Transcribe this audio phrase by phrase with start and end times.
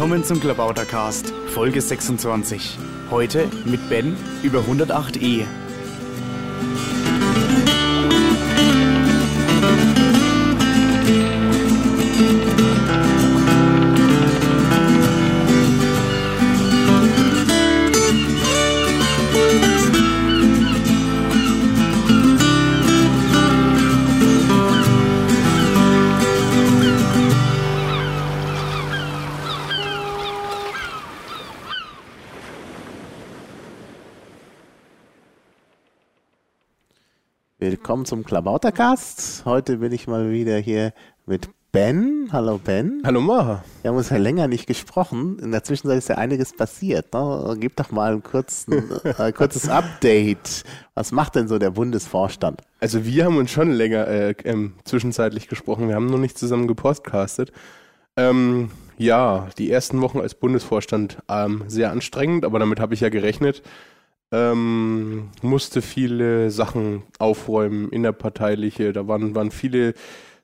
[0.00, 2.78] Willkommen zum Klabautercast, Folge 26.
[3.10, 5.44] Heute mit Ben über 108e.
[38.00, 39.42] Willkommen zum Klabautercast.
[39.44, 40.94] Heute bin ich mal wieder hier
[41.26, 42.30] mit Ben.
[42.32, 43.02] Hallo Ben.
[43.04, 43.62] Hallo Maha.
[43.82, 45.38] Wir haben uns ja länger nicht gesprochen.
[45.38, 47.12] In der Zwischenzeit ist ja einiges passiert.
[47.12, 47.58] Ne?
[47.60, 50.64] Gib doch mal ein, kurzen, äh, kurzes Update.
[50.94, 52.62] Was macht denn so der Bundesvorstand?
[52.80, 55.88] Also wir haben uns schon länger äh, ähm, zwischenzeitlich gesprochen.
[55.88, 57.52] Wir haben noch nicht zusammen gepodcastet.
[58.16, 63.10] Ähm, ja, die ersten Wochen als Bundesvorstand ähm, sehr anstrengend, aber damit habe ich ja
[63.10, 63.62] gerechnet
[64.32, 69.94] ähm, musste viele Sachen aufräumen, innerparteiliche, da waren, waren viele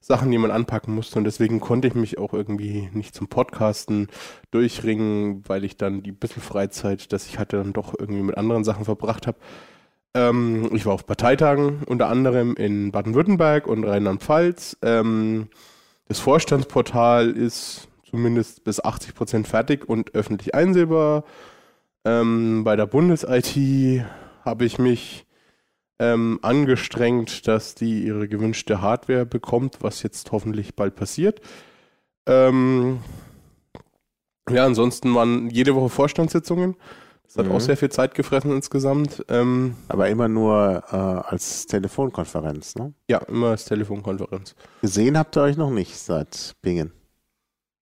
[0.01, 4.09] Sachen, die man anpacken musste und deswegen konnte ich mich auch irgendwie nicht zum Podcasten
[4.53, 8.63] durchringen, weil ich dann die bisschen Freizeit, dass ich hatte, dann doch irgendwie mit anderen
[8.63, 9.39] Sachen verbracht habe.
[10.15, 14.79] Ähm, ich war auf Parteitagen, unter anderem in Baden-Württemberg und Rheinland-Pfalz.
[14.83, 15.49] Ähm,
[16.09, 21.25] das Vorstandsportal ist zumindest bis 80 Prozent fertig und öffentlich einsehbar.
[22.07, 24.05] Ähm, bei der Bundes-IT
[24.45, 25.27] habe ich mich
[25.99, 31.41] ähm, angestrengt, dass die ihre gewünschte Hardware bekommt, was jetzt hoffentlich bald passiert.
[32.29, 33.01] Ähm,
[34.49, 36.77] ja, ansonsten waren jede Woche Vorstandssitzungen.
[37.25, 37.53] Das hat mhm.
[37.53, 39.25] auch sehr viel Zeit gefressen insgesamt.
[39.29, 42.95] Ähm, Aber immer nur äh, als Telefonkonferenz, ne?
[43.11, 44.55] Ja, immer als Telefonkonferenz.
[44.81, 46.93] Gesehen habt ihr euch noch nicht seit Bingen?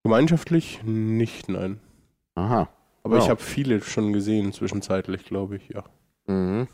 [0.02, 1.78] Gemeinschaftlich nicht, nein.
[2.36, 2.70] Aha.
[3.04, 3.22] Aber ja.
[3.22, 5.84] ich habe viele schon gesehen zwischenzeitlich, glaube ich, ja.
[6.26, 6.66] Mhm.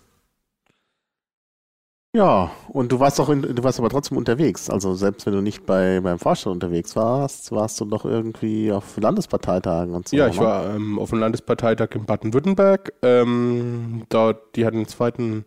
[2.12, 4.68] Ja, und du warst auch in, du warst aber trotzdem unterwegs.
[4.68, 8.96] Also selbst wenn du nicht bei beim Vorstand unterwegs warst, warst du doch irgendwie auf
[8.96, 10.16] Landesparteitagen und so.
[10.16, 10.44] Ja, ich ne?
[10.44, 12.94] war ähm, auf dem Landesparteitag in Baden-Württemberg.
[13.02, 15.44] Ähm, dort, die hatten den zweiten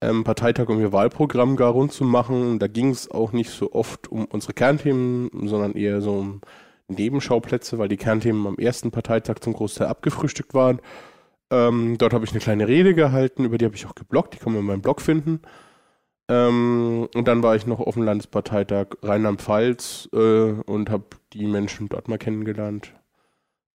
[0.00, 2.58] ähm, Parteitag, um ihr Wahlprogramm gar rund zu machen.
[2.58, 6.40] Da ging es auch nicht so oft um unsere Kernthemen, sondern eher so um
[6.88, 10.80] Nebenschauplätze, weil die Kernthemen am ersten Parteitag zum Großteil abgefrühstückt waren.
[11.50, 14.38] Ähm, dort habe ich eine kleine Rede gehalten, über die habe ich auch geblockt, die
[14.38, 15.40] kann man in meinem Blog finden.
[16.28, 21.88] Ähm, und dann war ich noch auf dem Landesparteitag Rheinland-Pfalz äh, und habe die Menschen
[21.88, 22.94] dort mal kennengelernt.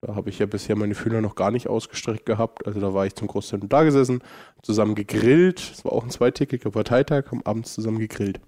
[0.02, 2.66] Da habe ich ja bisher meine Fühler noch gar nicht ausgestreckt gehabt.
[2.66, 4.22] Also da war ich zum Großteil da gesessen,
[4.64, 5.59] zusammen gegrillt.
[5.59, 8.40] Es war auch ein zweitägiger Parteitag, haben abends zusammen gegrillt.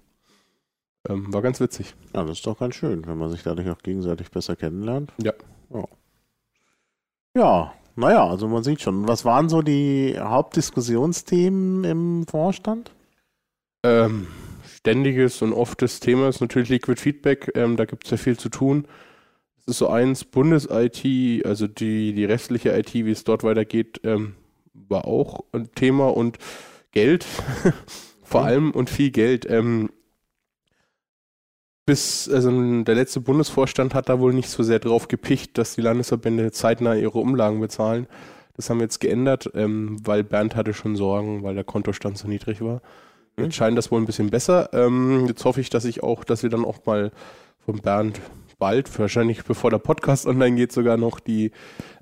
[1.08, 1.94] Ähm, war ganz witzig.
[2.14, 5.12] Ja, das ist doch ganz schön, wenn man sich dadurch auch gegenseitig besser kennenlernt.
[5.22, 5.32] Ja.
[5.70, 5.84] Ja,
[7.34, 9.06] ja naja, also man sieht schon.
[9.06, 12.92] Was waren so die Hauptdiskussionsthemen im Vorstand?
[13.82, 14.28] Ähm,
[14.76, 17.50] ständiges und oftes Thema ist natürlich Liquid Feedback.
[17.54, 18.86] Ähm, da gibt es ja viel zu tun.
[19.58, 24.34] Es ist so eins, Bundes-IT, also die, die restliche IT, wie es dort weitergeht, ähm,
[24.72, 26.38] war auch ein Thema und
[26.90, 27.24] Geld,
[28.22, 28.46] vor mhm.
[28.46, 29.48] allem und viel Geld.
[29.48, 29.90] Ähm,
[31.84, 32.50] bis, also
[32.82, 36.94] der letzte Bundesvorstand hat da wohl nicht so sehr drauf gepicht, dass die Landesverbände zeitnah
[36.94, 38.06] ihre Umlagen bezahlen.
[38.54, 42.28] Das haben wir jetzt geändert, ähm, weil Bernd hatte schon Sorgen, weil der Kontostand so
[42.28, 42.82] niedrig war.
[43.36, 43.44] Mhm.
[43.44, 44.70] Jetzt scheint das wohl ein bisschen besser.
[44.72, 47.10] Ähm, jetzt hoffe ich, dass ich auch, dass wir dann auch mal
[47.64, 48.20] von Bernd
[48.58, 51.50] bald, wahrscheinlich bevor der Podcast online geht, sogar noch die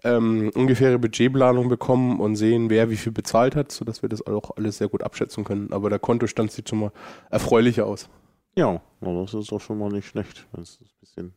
[0.05, 4.57] ähm, ungefähre Budgetplanung bekommen und sehen, wer wie viel bezahlt hat, sodass wir das auch
[4.57, 5.73] alles sehr gut abschätzen können.
[5.73, 6.93] Aber der Kontostand sieht schon mal
[7.31, 8.11] erfreulicher aus.
[8.57, 11.35] Ja, das ist doch schon mal nicht schlecht, wenn es ein bisschen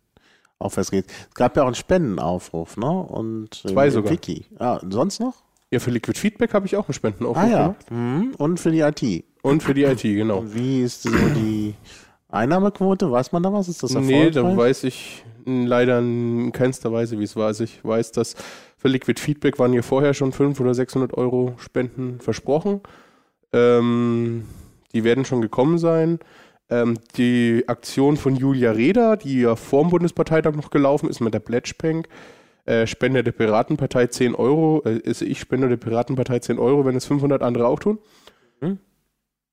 [0.59, 1.05] aufwärts geht.
[1.29, 2.89] Es gab ja auch einen Spendenaufruf, ne?
[2.89, 4.11] Und Zwei sogar.
[4.11, 4.45] Wiki.
[4.59, 5.43] Ah, sonst noch?
[5.71, 7.61] Ja, für Liquid Feedback habe ich auch einen Spendenaufruf ah, ja.
[7.63, 7.91] gemacht.
[7.91, 8.35] Mhm.
[8.37, 9.25] Und für die IT.
[9.41, 10.39] Und für die IT, genau.
[10.39, 11.73] Und wie ist so die
[12.29, 13.11] Einnahmequote?
[13.11, 13.67] Weiß man da was?
[13.67, 17.47] Ist das Nee, da weiß ich leider in keinster Weise, wie es war.
[17.47, 18.35] Also ich weiß, dass
[18.77, 22.81] für Liquid Feedback waren hier vorher schon 500 oder 600 Euro Spenden versprochen.
[23.51, 24.45] Ähm,
[24.93, 26.19] die werden schon gekommen sein.
[26.73, 31.33] Ähm, die Aktion von Julia Reda, die ja vor dem Bundesparteitag noch gelaufen ist mit
[31.33, 32.07] der Pledge Bank,
[32.65, 36.95] äh, Spende der Piratenpartei 10 Euro, äh, ist ich spende der Piratenpartei 10 Euro, wenn
[36.95, 37.99] es 500 andere auch tun.
[38.61, 38.79] Hm?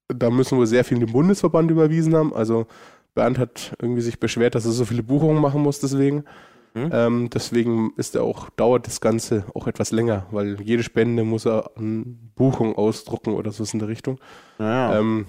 [0.08, 2.32] Da müssen wir sehr viel in den Bundesverband überwiesen haben.
[2.32, 2.67] Also
[3.14, 6.25] Bernd hat irgendwie sich beschwert, dass er so viele Buchungen machen muss deswegen.
[6.72, 6.90] Hm?
[6.90, 11.44] Ähm, deswegen ist er auch, dauert das Ganze auch etwas länger, weil jede Spende muss
[11.44, 14.19] er an Buchung ausdrucken oder so in der Richtung.
[14.58, 14.99] Ja.
[14.99, 15.26] Ähm,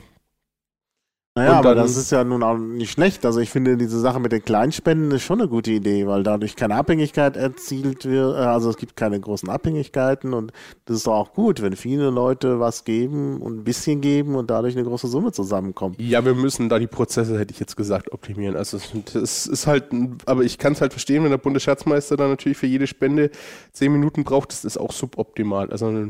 [1.34, 3.26] Naja, aber das ist ja nun auch nicht schlecht.
[3.26, 6.58] Also ich finde, diese Sache mit den Kleinspenden ist schon eine gute Idee, weil dadurch
[6.58, 8.36] keine Abhängigkeit erzielt wird.
[8.36, 10.52] äh, Also es gibt keine großen Abhängigkeiten und
[10.86, 14.50] das ist doch auch gut, wenn viele Leute was geben und ein bisschen geben und
[14.52, 16.02] dadurch eine große Summe zusammenkommt.
[16.02, 18.58] Ja, wir müssen da die Prozesse, hätte ich jetzt gesagt, optimieren.
[18.58, 19.86] Also es- das ist halt,
[20.26, 23.32] aber ich kann es halt verstehen, wenn der Bundesschatzmeister dann natürlich für jede Spende
[23.72, 25.70] zehn Minuten braucht, das ist auch suboptimal.
[25.72, 26.08] Also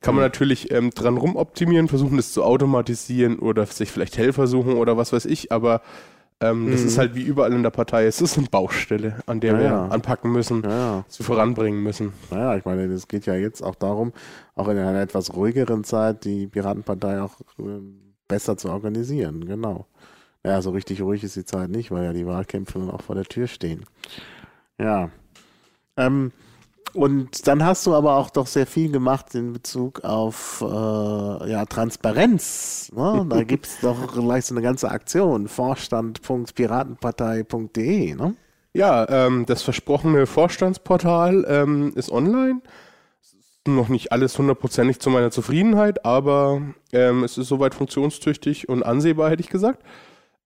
[0.00, 4.74] kann man natürlich ähm, dran rumoptimieren, versuchen das zu automatisieren oder sich vielleicht Helfer suchen
[4.74, 5.82] oder was weiß ich, aber
[6.40, 9.54] ähm, das ist halt wie überall in der Partei, es ist eine Baustelle, an der
[9.54, 9.88] Ja, wir ja.
[9.88, 12.12] anpacken müssen, Ja, sie voranbringen müssen.
[12.30, 14.12] naja, ich meine, es geht ja jetzt auch darum,
[14.54, 19.86] auch in einer etwas ruhigeren Zeit die Piratenpartei auch ähm, besser zu organisieren, genau.
[20.44, 23.16] Ja, so richtig ruhig ist die Zeit nicht, weil ja die Wahlkämpfe dann auch vor
[23.16, 23.84] der Tür stehen.
[24.80, 25.10] Ja.
[25.96, 26.30] Ähm,
[26.94, 30.66] und dann hast du aber auch doch sehr viel gemacht in Bezug auf äh,
[31.50, 32.90] ja, Transparenz.
[32.94, 33.26] Ne?
[33.28, 35.48] Da gibt es doch gleich so eine ganze Aktion.
[35.48, 38.14] Vorstand.piratenpartei.de.
[38.14, 38.34] Ne?
[38.74, 42.60] Ja, ähm, das versprochene Vorstandsportal ähm, ist online.
[43.20, 46.60] Es ist noch nicht alles hundertprozentig zu meiner Zufriedenheit, aber
[46.92, 49.82] ähm, es ist soweit funktionstüchtig und ansehbar, hätte ich gesagt.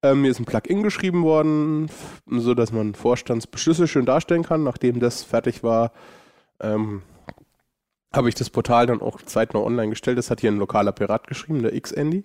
[0.04, 4.64] Ähm, mir ist ein Plugin geschrieben worden, f- so dass man Vorstandsbeschlüsse schön darstellen kann.
[4.64, 5.92] Nachdem das fertig war,
[6.62, 7.02] ähm,
[8.14, 10.18] habe ich das Portal dann auch zeitnah online gestellt.
[10.18, 12.24] Das hat hier ein lokaler Pirat geschrieben, der X-Andy.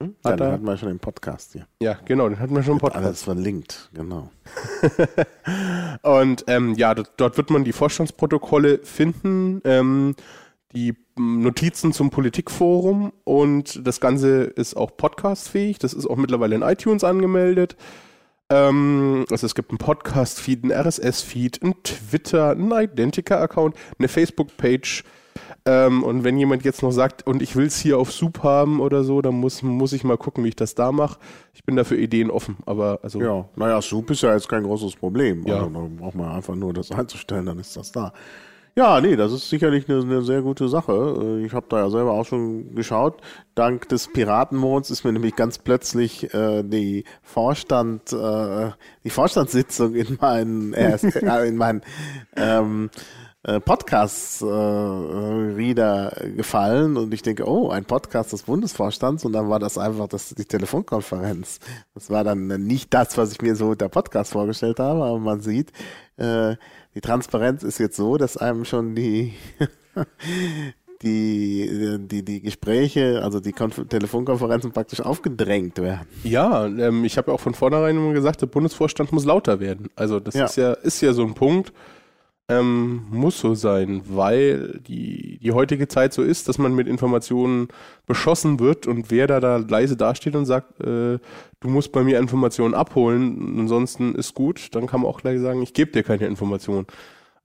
[0.00, 0.16] Hm?
[0.24, 1.66] Ja, Hat den er- hatten wir schon im Podcast hier.
[1.80, 3.04] Ja, genau, den hatten wir schon im Podcast.
[3.04, 4.30] Alles verlinkt, genau.
[6.02, 10.14] Und ähm, ja, dort, dort wird man die Vorstandsprotokolle finden, ähm,
[10.74, 15.78] die Notizen zum Politikforum und das Ganze ist auch podcastfähig.
[15.78, 17.76] Das ist auch mittlerweile in iTunes angemeldet.
[18.50, 25.04] Ähm, also es gibt einen Podcast-Feed, einen RSS-Feed, einen Twitter, einen Identica-Account, eine Facebook-Page.
[25.66, 28.80] Ähm, und wenn jemand jetzt noch sagt, und ich will es hier auf Sub haben
[28.80, 31.18] oder so, dann muss, muss ich mal gucken, wie ich das da mache.
[31.54, 34.96] Ich bin dafür Ideen offen, aber also Ja, naja, Soup ist ja jetzt kein großes
[34.96, 35.46] Problem.
[35.46, 35.56] Ja.
[35.56, 38.12] Also, da braucht man einfach nur das einzustellen, dann ist das da.
[38.76, 40.92] Ja, nee, das ist sicherlich eine, eine sehr gute Sache.
[41.40, 43.20] Äh, Ich habe da ja selber auch schon geschaut.
[43.54, 48.70] Dank des Piratenmonds ist mir nämlich ganz plötzlich äh, die Vorstand, äh,
[49.04, 51.82] die Vorstandssitzung in meinen, äh, äh, in meinen
[52.34, 52.90] ähm,
[53.44, 59.48] äh, Podcast äh, Reader gefallen und ich denke, oh, ein Podcast des Bundesvorstands und dann
[59.48, 61.60] war das einfach das, die Telefonkonferenz.
[61.94, 65.40] Das war dann nicht das, was ich mir so unter Podcast vorgestellt habe, aber man
[65.42, 65.70] sieht,
[66.16, 66.56] äh,
[66.94, 69.34] die Transparenz ist jetzt so, dass einem schon die
[71.02, 76.06] die, die, die Gespräche, also die Konf Telefonkonferenzen praktisch aufgedrängt werden.
[76.22, 79.90] Ja, ähm, ich habe ja auch von vornherein immer gesagt, der Bundesvorstand muss lauter werden.
[79.96, 80.44] Also das Ja.
[80.46, 81.72] ist ja ist ja so ein Punkt,
[82.48, 87.68] ähm, muss so sein, weil die die heutige Zeit so ist, dass man mit Informationen
[88.06, 91.18] beschossen wird und wer da da leise dasteht und sagt, äh,
[91.60, 95.62] du musst bei mir Informationen abholen, ansonsten ist gut, dann kann man auch gleich sagen,
[95.62, 96.86] ich gebe dir keine Informationen.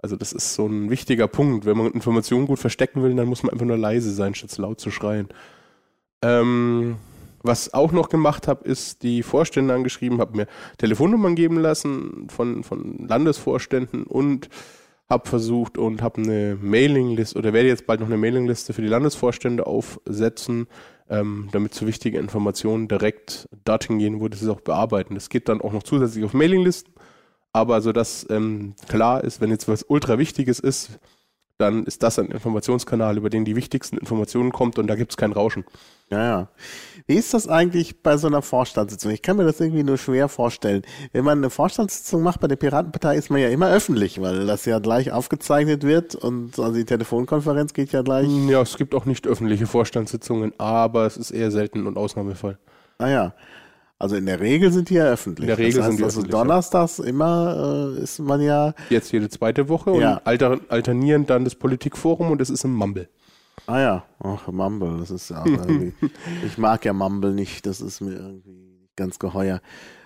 [0.02, 1.66] Also das ist so ein wichtiger Punkt.
[1.66, 4.80] Wenn man Informationen gut verstecken will, dann muss man einfach nur leise sein, statt laut
[4.80, 5.28] zu schreien.
[6.22, 6.96] Ähm,
[7.42, 10.48] was auch noch gemacht habe, ist die Vorstände angeschrieben, habe mir
[10.78, 14.50] Telefonnummern geben lassen von, von Landesvorständen und
[15.10, 18.88] habe versucht und habe eine Mailingliste oder werde jetzt bald noch eine Mailingliste für die
[18.88, 20.68] Landesvorstände aufsetzen,
[21.10, 25.16] ähm, damit so wichtige Informationen direkt dorthin gehen, wo das auch bearbeiten.
[25.16, 26.94] Das geht dann auch noch zusätzlich auf Mailinglisten,
[27.54, 31.00] aber so dass ähm, klar ist, wenn jetzt was ultra Wichtiges ist,
[31.60, 35.18] dann ist das ein Informationskanal, über den die wichtigsten Informationen kommt und da gibt es
[35.18, 35.66] kein Rauschen.
[36.10, 36.48] Ja, ja.
[37.06, 39.12] Wie ist das eigentlich bei so einer Vorstandssitzung?
[39.12, 40.84] Ich kann mir das irgendwie nur schwer vorstellen.
[41.12, 44.64] Wenn man eine Vorstandssitzung macht bei der Piratenpartei, ist man ja immer öffentlich, weil das
[44.66, 48.28] ja gleich aufgezeichnet wird und also die Telefonkonferenz geht ja gleich.
[48.48, 52.58] Ja, es gibt auch nicht öffentliche Vorstandssitzungen, aber es ist eher selten und Ausnahmefall.
[53.00, 53.34] Naja.
[54.00, 55.44] Also in der Regel sind die ja öffentlich.
[55.44, 56.44] In der Regel das heißt sind die also öffentlich, ja.
[56.44, 58.74] donnerstags immer äh, ist man ja.
[58.90, 60.22] Jetzt jede zweite Woche und Ja.
[60.24, 63.10] alter, alternieren dann das Politikforum und es ist im Mumble.
[63.68, 65.94] Ah ja, ach Mumble, das ist ja auch irgendwie.
[66.46, 69.62] ich mag ja Mumble nicht, das ist mir irgendwie ganz geheuer.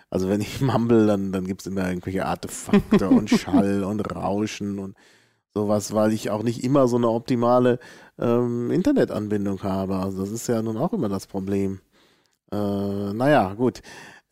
[0.10, 4.96] Also wenn ich Mumble, dann, dann gibt's immer irgendwelche Artefakte und Schall und Rauschen und
[5.54, 7.80] sowas, weil ich auch nicht immer so eine optimale
[8.18, 9.98] ähm, Internetanbindung habe.
[9.98, 11.80] Also das ist ja nun auch immer das Problem.
[12.54, 13.82] Äh, naja, gut.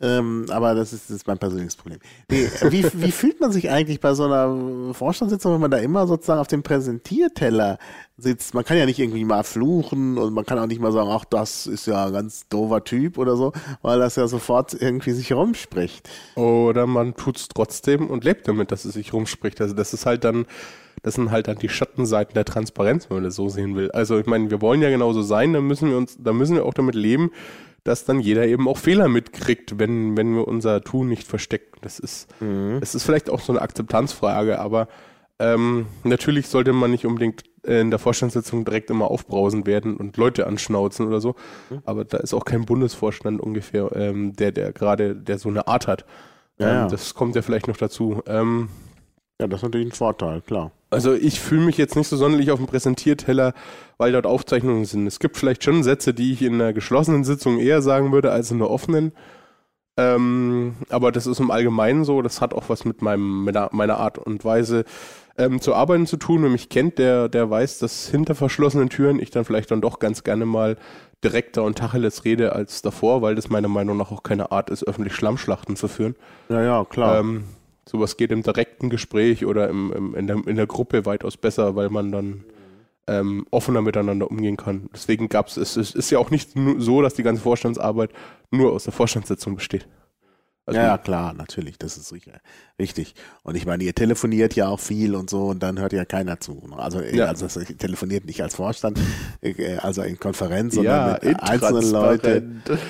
[0.04, 2.00] Ähm, aber das ist, das ist mein persönliches Problem.
[2.30, 6.08] Nee, wie, wie fühlt man sich eigentlich bei so einer Vorstandssitzung, wenn man da immer
[6.08, 7.78] sozusagen auf dem Präsentierteller
[8.18, 8.56] sitzt?
[8.56, 11.25] Man kann ja nicht irgendwie mal fluchen und man kann auch nicht mal sagen, ach,
[11.25, 15.34] das ist ja ein ganz doofer Typ oder so, weil das ja sofort irgendwie sich
[15.34, 16.10] rumspricht.
[16.36, 19.62] Oder man tut's trotzdem und lebt damit, dass es sich rumspricht.
[19.62, 20.48] Also das ist halt dann,
[21.04, 23.92] das sind halt dann die Schattenseiten der Transparenz, wenn man das so sehen will.
[23.92, 26.66] Also ich meine, wir wollen ja genauso sein, dann müssen wir uns, dann müssen wir
[26.66, 27.30] auch damit leben,
[27.84, 31.78] dass dann jeder eben auch Fehler mitkriegt, wenn, wenn wir unser Tun nicht verstecken.
[31.82, 32.78] Das ist, Mhm.
[32.80, 34.88] das ist vielleicht auch so eine Akzeptanzfrage, aber
[35.40, 40.48] ähm, natürlich sollte man nicht unbedingt in der Vorstandssitzung direkt immer aufbrausend werden und Leute
[40.48, 41.36] anschnauzen oder so.
[41.70, 41.82] Mhm.
[41.86, 45.88] Aber da ist auch kein Bundesvorstand ungefähr, ähm, der, der gerade, der so eine Art
[45.88, 46.06] hat.
[46.58, 46.88] Ja, ähm, ja.
[46.88, 48.22] Das kommt ja vielleicht noch dazu.
[48.28, 48.70] Ähm,
[49.41, 50.71] Ja, das ist natürlich ein Vorteil, klar.
[50.91, 53.53] also ich fühle mich jetzt nicht so sonderlich auf dem Präsentierteller,
[53.98, 55.07] weil dort Aufzeichnungen sind.
[55.07, 58.51] Es gibt vielleicht schon Sätze, die ich in einer geschlossenen Sitzung eher sagen würde als
[58.51, 59.13] in einer offenen.
[59.98, 62.21] Ähm, aber das ist im Allgemeinen so.
[62.21, 64.86] Das hat auch was mit meinem, meiner, meiner Art und Weise
[65.39, 66.43] ähm, zu arbeiten zu tun.
[66.43, 69.98] Wer mich kennt, der, der weiß, dass hinter verschlossenen Türen ich dann vielleicht dann doch
[69.98, 70.77] ganz gerne mal
[71.24, 74.88] direkter und Tacheles rede als davor, weil das meiner Meinung nach auch keine Art ist,
[74.88, 76.15] öffentlich Schlammschlachten zu führen.
[76.50, 77.19] Ja, ja, klar.
[77.19, 77.45] Ähm,
[77.91, 81.75] sowas geht im direkten Gespräch oder im, im, in, der, in der Gruppe weitaus besser,
[81.75, 82.45] weil man dann
[83.07, 84.89] ähm, offener miteinander umgehen kann.
[84.93, 88.12] Deswegen gab es, es ist ja auch nicht so, dass die ganze Vorstandsarbeit
[88.50, 89.88] nur aus der Vorstandssitzung besteht.
[90.72, 92.40] Also, ja, ja, klar, natürlich, das ist sicher.
[92.80, 93.13] Richtig.
[93.44, 96.40] Und ich meine, ihr telefoniert ja auch viel und so und dann hört ja keiner
[96.40, 96.63] zu.
[96.68, 96.78] ne?
[96.78, 97.25] Also, äh, Ja.
[97.25, 99.00] also telefoniert nicht als Vorstand,
[99.42, 100.82] äh, also in Konferenz, ja,
[101.20, 102.44] sondern mit einzelnen Leute,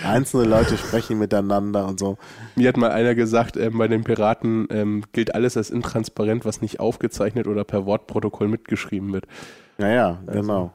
[0.05, 2.17] einzelne Leute sprechen miteinander und so.
[2.55, 6.61] Mir hat mal einer gesagt, ähm, bei den Piraten ähm, gilt alles als intransparent, was
[6.61, 9.25] nicht aufgezeichnet oder per Wortprotokoll mitgeschrieben wird.
[9.77, 10.41] Ja, ja, Also.
[10.41, 10.73] genau.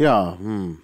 [0.00, 0.78] Ja, hm.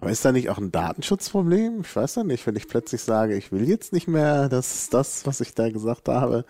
[0.00, 1.80] Aber ist da nicht auch ein Datenschutzproblem?
[1.82, 5.26] Ich weiß ja nicht, wenn ich plötzlich sage, ich will jetzt nicht mehr, dass das,
[5.26, 6.44] was ich da gesagt habe,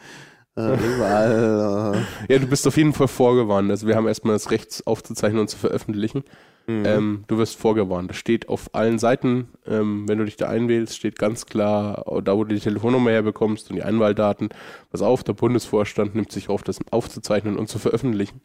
[0.56, 1.94] äh, überall.
[2.28, 3.70] Äh, Ja, du bist auf jeden Fall vorgewarnt.
[3.70, 6.24] Also wir haben erstmal das Recht aufzuzeichnen und zu veröffentlichen.
[6.66, 6.84] mhm.
[6.84, 8.10] Ähm, du wirst vorgewarnt.
[8.10, 12.36] Das steht auf allen Seiten, ähm, wenn du dich da einwählst, steht ganz klar, da
[12.36, 14.50] wo du die Telefonnummer herbekommst und die Einwahldaten,
[14.90, 18.42] pass auf, der Bundesvorstand nimmt sich auf, das aufzuzeichnen und zu veröffentlichen.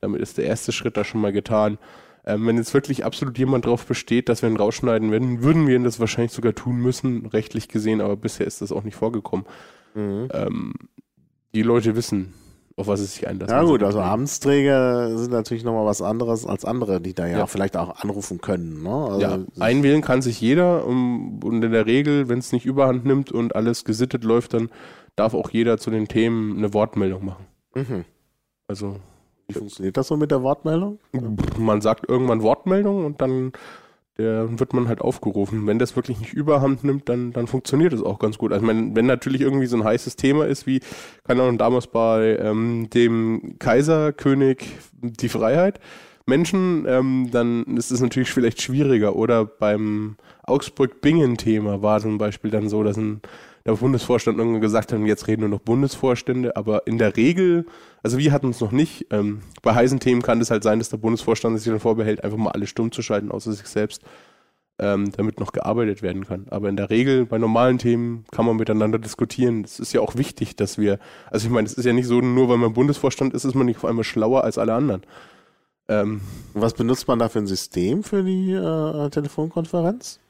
[0.00, 1.78] Damit ist der erste Schritt da schon mal getan.
[2.24, 5.74] Ähm, wenn jetzt wirklich absolut jemand drauf besteht, dass wir ihn rausschneiden werden, würden wir
[5.76, 9.44] ihn das wahrscheinlich sogar tun müssen, rechtlich gesehen, aber bisher ist das auch nicht vorgekommen.
[9.94, 10.28] mhm.
[10.32, 10.74] Ähm,
[11.54, 12.32] die Leute wissen,
[12.76, 13.54] auf was es sich einlassen.
[13.54, 17.46] Ja gut, also Amtsträger sind natürlich nochmal was anderes als andere, die da ja, Ja.
[17.46, 18.82] vielleicht auch anrufen können.
[18.82, 18.88] Ne?
[18.90, 23.30] Also, Ja, einwählen kann sich jeder und in der Regel, wenn es nicht überhand nimmt
[23.32, 24.70] und alles gesittet läuft, dann
[25.16, 27.46] darf auch jeder zu den Themen eine Wortmeldung machen.
[27.74, 28.04] mhm.
[28.68, 28.96] Also
[29.48, 30.98] Wie funktioniert das so mit der Wortmeldung?
[31.58, 33.52] man sagt irgendwann Wortmeldung und dann
[34.18, 35.66] der wird man halt aufgerufen.
[35.66, 38.52] Wenn das wirklich nicht überhand nimmt, dann, dann funktioniert es auch ganz gut.
[38.52, 40.80] Also meine, wenn natürlich irgendwie so ein heißes Thema ist, wie,
[41.24, 44.68] keine Ahnung, damals bei ähm, dem Kaiserkönig
[45.00, 45.80] die Freiheit,
[46.26, 49.16] Menschen, ähm, dann ist es natürlich vielleicht schwieriger.
[49.16, 53.22] Oder beim Augsburg-Bingen-Thema war zum Beispiel dann so, dass ein,
[53.64, 57.66] der Bundesvorstand irgendwann gesagt hat, jetzt reden nur noch Bundesvorstände, aber in der Regel,
[58.02, 60.90] also wir hatten es noch nicht, ähm, bei heißen Themen kann es halt sein, dass
[60.90, 64.02] der Bundesvorstand sich dann vorbehält, einfach mal alle stumm zu schalten, außer sich selbst,
[64.78, 66.46] ähm, damit noch gearbeitet werden kann.
[66.50, 69.62] Aber in der Regel, bei normalen Themen kann man miteinander diskutieren.
[69.64, 70.98] Es ist ja auch wichtig, dass wir,
[71.30, 73.66] also ich meine, es ist ja nicht so, nur weil man Bundesvorstand ist, ist man
[73.66, 75.02] nicht auf einmal schlauer als alle anderen.
[75.88, 76.20] Ähm,
[76.54, 80.20] was benutzt man da für ein System für die äh, Telefonkonferenz?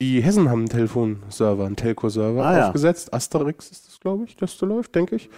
[0.00, 2.66] Die Hessen haben einen Telefonserver, einen Telco-Server Ah, ja.
[2.66, 3.14] aufgesetzt.
[3.14, 5.30] Asterix ist das, glaube ich, das da läuft, denke ich.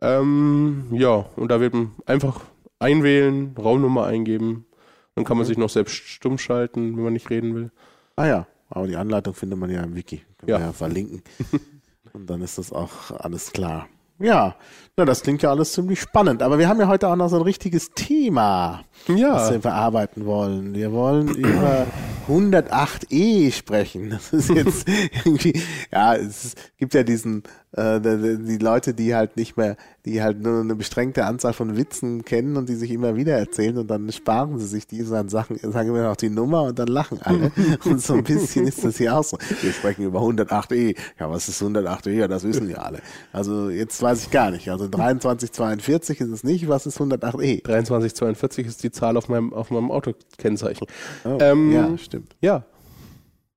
[0.00, 2.40] Ähm, ja, und da wird man einfach
[2.80, 4.66] einwählen, Raumnummer eingeben.
[5.14, 5.48] Dann kann man Mhm.
[5.48, 7.70] sich noch selbst stumm schalten, wenn man nicht reden will.
[8.16, 10.22] Ah ja, aber die Anleitung findet man ja im Wiki.
[10.38, 10.58] Können Ja.
[10.58, 11.22] wir ja verlinken.
[12.12, 13.86] Und dann ist das auch alles klar.
[14.22, 14.54] Ja,
[14.96, 16.42] na, das klingt ja alles ziemlich spannend.
[16.42, 20.26] Aber wir haben ja heute auch noch so ein richtiges Thema, was Ja, wir bearbeiten
[20.26, 20.74] wollen.
[20.74, 21.86] Wir wollen über
[22.28, 24.10] 108e sprechen.
[24.10, 24.86] Das ist jetzt
[25.24, 25.60] irgendwie,
[25.90, 30.60] ja, es gibt ja diesen, äh, die, Leute, die halt nicht mehr, die halt nur
[30.60, 34.58] eine beschränkte Anzahl von Witzen kennen und die sich immer wieder erzählen und dann sparen
[34.58, 37.50] sie sich diese an Sachen, sagen wir noch die Nummer und dann lachen alle.
[37.84, 39.38] Und so ein bisschen ist das hier auch so.
[39.60, 40.96] Wir sprechen über 108e.
[41.18, 42.10] Ja, was ist 108e?
[42.10, 43.00] Ja, das wissen wir alle.
[43.32, 44.68] Also jetzt weiß ich gar nicht.
[44.70, 46.68] Also 2342 ist es nicht.
[46.68, 47.64] Was ist 108e?
[47.64, 50.86] 2342 ist die Zahl auf meinem, auf meinem Autokennzeichen.
[51.24, 52.36] Oh, Ähm, ja, stimmt.
[52.40, 52.64] Ja,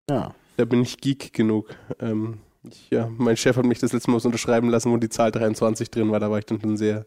[0.09, 0.33] Ja.
[0.57, 1.69] da bin ich geek genug.
[1.99, 2.35] Ähm,
[2.89, 5.89] ja, mein Chef hat mich das letzte Mal was unterschreiben lassen, wo die Zahl 23
[5.91, 6.19] drin war.
[6.19, 7.05] Da war ich dann schon sehr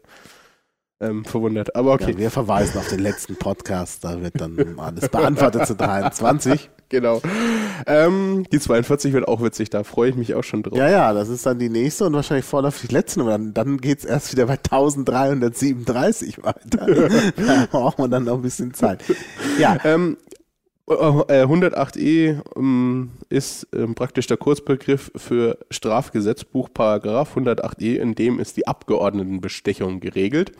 [0.99, 1.75] ähm, verwundert.
[1.75, 2.11] Aber okay.
[2.11, 6.69] Ja, wir verweisen auf den letzten Podcast, da wird dann alles beantwortet zu 23.
[6.89, 7.21] Genau.
[7.85, 10.75] Ähm, die 42 wird auch witzig, da freue ich mich auch schon drauf.
[10.75, 13.33] Ja, ja, das ist dann die nächste und wahrscheinlich vorläufig die letzte Nummer.
[13.33, 16.87] Dann, dann geht's erst wieder bei 1337 weiter.
[17.35, 19.03] da braucht man dann noch ein bisschen Zeit.
[19.59, 20.28] Ja, Ähm, äh,
[20.89, 28.67] 108e ähm, ist ähm, praktisch der Kurzbegriff für Strafgesetzbuch Paragraph 108e, in dem ist die
[28.67, 30.51] Abgeordnetenbestechung geregelt.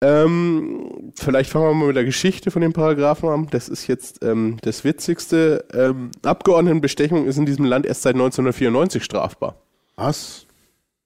[0.00, 3.48] Ähm, vielleicht fangen wir mal mit der Geschichte von den Paragraphen an.
[3.50, 5.64] Das ist jetzt ähm, das Witzigste.
[5.72, 9.56] Ähm, Abgeordnetenbestechung ist in diesem Land erst seit 1994 strafbar.
[9.96, 10.46] Was?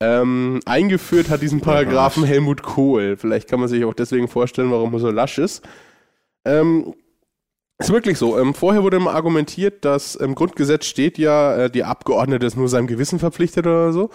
[0.01, 3.17] Ähm, eingeführt hat diesen Paragraphen Helmut Kohl.
[3.17, 5.63] Vielleicht kann man sich auch deswegen vorstellen, warum er so lasch ist.
[6.45, 6.95] Ähm,
[7.83, 8.39] ist wirklich so.
[8.39, 12.69] Ähm, vorher wurde immer argumentiert, dass im Grundgesetz steht ja, äh, die Abgeordnete ist nur
[12.69, 14.11] seinem Gewissen verpflichtet oder so.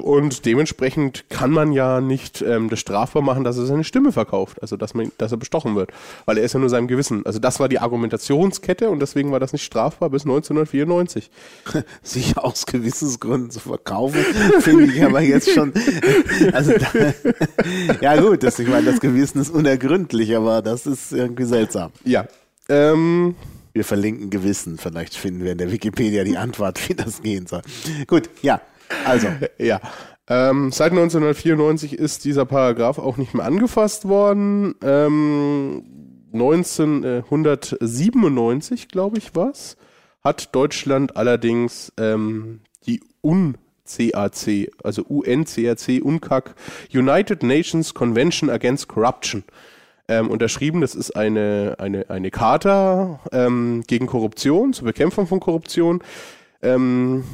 [0.00, 4.62] Und dementsprechend kann man ja nicht ähm, das strafbar machen, dass er seine Stimme verkauft,
[4.62, 5.90] also dass, man, dass er bestochen wird,
[6.24, 7.26] weil er ist ja nur seinem Gewissen.
[7.26, 11.32] Also das war die Argumentationskette und deswegen war das nicht strafbar bis 1994.
[12.04, 14.20] Sich aus Gewissensgründen zu verkaufen,
[14.60, 15.72] finde ich aber jetzt schon.
[16.52, 17.14] Also da,
[18.00, 21.92] ja gut, das, ich meine, das Gewissen ist unergründlich, aber das ist irgendwie seltsam.
[22.04, 22.26] Ja.
[22.70, 23.34] Ähm,
[23.72, 27.62] Wir verlinken Gewissen, vielleicht finden wir in der Wikipedia die Antwort, wie das gehen soll.
[28.06, 28.60] Gut, ja.
[29.04, 29.80] Also, Ja.
[30.28, 34.76] Ähm, seit 1994 ist dieser Paragraph auch nicht mehr angefasst worden.
[34.80, 35.82] Ähm,
[36.32, 39.76] 1997, glaube ich, was,
[40.22, 46.54] hat Deutschland allerdings ähm, die UNCAC, also UNCAC, UNCAC,
[46.94, 49.42] United Nations Convention Against Corruption,
[50.10, 50.80] ähm, unterschrieben.
[50.82, 56.02] Das ist eine, eine, eine Charta ähm, gegen Korruption, zur Bekämpfung von Korruption.
[56.62, 57.24] Ähm,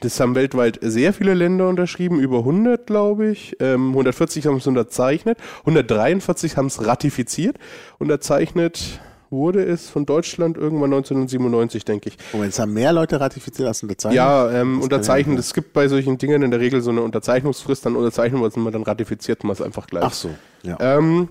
[0.00, 3.56] das haben weltweit sehr viele Länder unterschrieben, über 100, glaube ich.
[3.60, 7.56] Ähm, 140 haben es unterzeichnet, 143 haben es ratifiziert.
[8.00, 12.16] Unterzeichnet wurde es von Deutschland irgendwann 1997, denke ich.
[12.32, 14.16] Moment, es haben mehr Leute ratifiziert als unterzeichnet?
[14.16, 15.38] Ja, ähm, Das unterzeichnet.
[15.38, 18.56] Es gibt bei solchen Dingen in der Regel so eine Unterzeichnungsfrist, dann unterzeichnen wir es
[18.56, 20.04] und dann ratifiziert man es einfach gleich.
[20.04, 20.30] Ach so,
[20.64, 20.76] ja.
[20.80, 21.28] Ähm,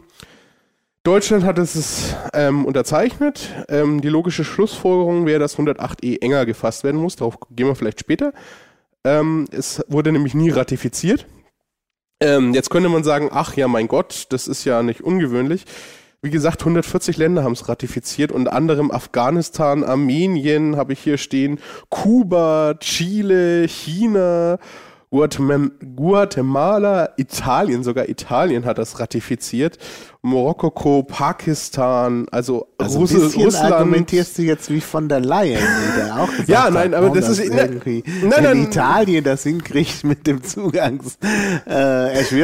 [1.04, 3.50] Deutschland hat es ähm, unterzeichnet.
[3.70, 7.16] Ähm, die logische Schlussfolgerung wäre, dass 108e enger gefasst werden muss.
[7.16, 8.34] Darauf gehen wir vielleicht später.
[9.04, 11.26] Ähm, es wurde nämlich nie ratifiziert.
[12.22, 15.66] Ähm, jetzt könnte man sagen, ach ja, mein Gott, das ist ja nicht ungewöhnlich.
[16.22, 21.60] Wie gesagt, 140 Länder haben es ratifiziert, unter anderem Afghanistan, Armenien habe ich hier stehen,
[21.90, 24.60] Kuba, Chile, China,
[25.12, 29.80] Guatem- Guatemala, Italien, sogar Italien hat das ratifiziert,
[30.24, 33.74] Marokko, Pakistan, also, Also Russ Russland.
[33.74, 37.08] argumentierst du jetzt wie von der Leyen, die da auch gesagt Ja, hat, nein, aber
[37.08, 38.64] warum das ist- irgendwie, nein, nein.
[38.66, 41.18] Italien das hinkriegt mit dem Zugangs
[41.68, 42.38] äh,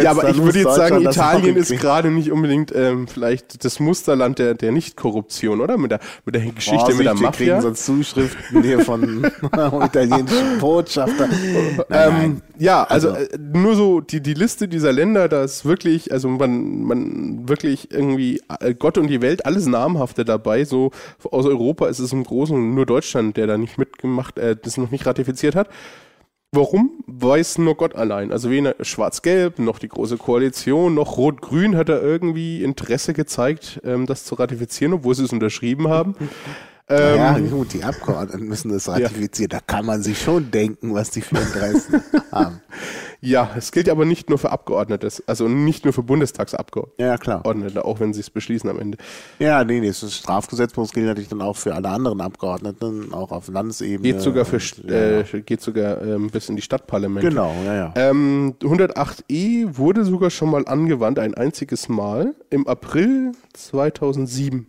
[0.00, 3.80] Ja, aber ich würde jetzt sagen, das Italien ist gerade nicht unbedingt ähm, vielleicht das
[3.80, 5.76] Musterland der, der Nicht-Korruption, oder?
[5.76, 7.46] Mit der, mit der Geschichte mit der Vorsicht, wir Mafia.
[7.54, 9.24] kriegen sonst Zuschriften hier von
[9.82, 11.26] italienischen Botschafter.
[11.26, 12.24] Nein, nein.
[12.24, 16.12] Ähm, ja, also, Also- äh, nur so die, die Liste dieser Länder, da ist wirklich,
[16.12, 20.64] also man, man wirklich irgendwie äh, Gott und die Welt, alles Namhafte dabei.
[20.64, 20.90] So
[21.30, 24.90] aus Europa ist es im Großen nur Deutschland, der da nicht mitgemacht, äh, das noch
[24.90, 25.68] nicht ratifiziert hat.
[26.52, 26.92] Warum?
[27.06, 28.30] Weiß nur Gott allein.
[28.30, 34.06] Also weder Schwarz-Gelb, noch die Große Koalition, noch Rot-Grün hat da irgendwie Interesse gezeigt, ähm,
[34.06, 36.14] das zu ratifizieren, obwohl sie es unterschrieben haben.
[36.86, 39.48] Ähm, ja, gut, die Abgeordneten müssen das ratifizieren.
[39.48, 42.60] Da kann man sich schon denken, was die für Interessen haben.
[43.24, 47.42] Ja, es gilt aber nicht nur für Abgeordnete, also nicht nur für Bundestagsabgeordnete, Ja, klar.
[47.46, 48.98] auch wenn sie es beschließen am Ende.
[49.38, 53.48] Ja, nee, nee, das Strafgesetzbuch gilt natürlich dann auch für alle anderen Abgeordneten, auch auf
[53.48, 54.12] Landesebene.
[54.12, 57.26] Geht sogar für und, ja, äh, geht sogar ähm, bis in die Stadtparlamente.
[57.26, 57.92] Genau, ja, ja.
[57.96, 64.66] Ähm, 108e wurde sogar schon mal angewandt, ein einziges Mal, im April 2007.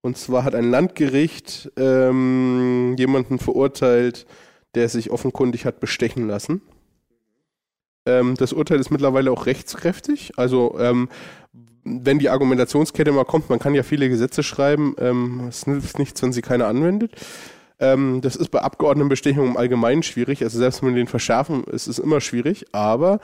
[0.00, 4.26] Und zwar hat ein Landgericht ähm, jemanden verurteilt,
[4.74, 6.60] der sich offenkundig hat bestechen lassen.
[8.08, 10.32] Ähm, das Urteil ist mittlerweile auch rechtskräftig.
[10.36, 11.08] Also ähm,
[11.84, 16.22] wenn die Argumentationskette mal kommt, man kann ja viele Gesetze schreiben, ähm, es nützt nichts,
[16.22, 17.12] wenn sie keiner anwendet.
[17.78, 20.42] Ähm, das ist bei Abgeordnetenbestechungen im Allgemeinen schwierig.
[20.42, 22.66] Also selbst wenn wir den verschärfen, ist es immer schwierig.
[22.72, 23.20] Aber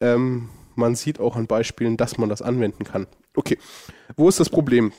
[0.00, 3.06] ähm, man sieht auch an Beispielen, dass man das anwenden kann.
[3.36, 3.58] Okay,
[4.16, 4.92] wo ist das Problem?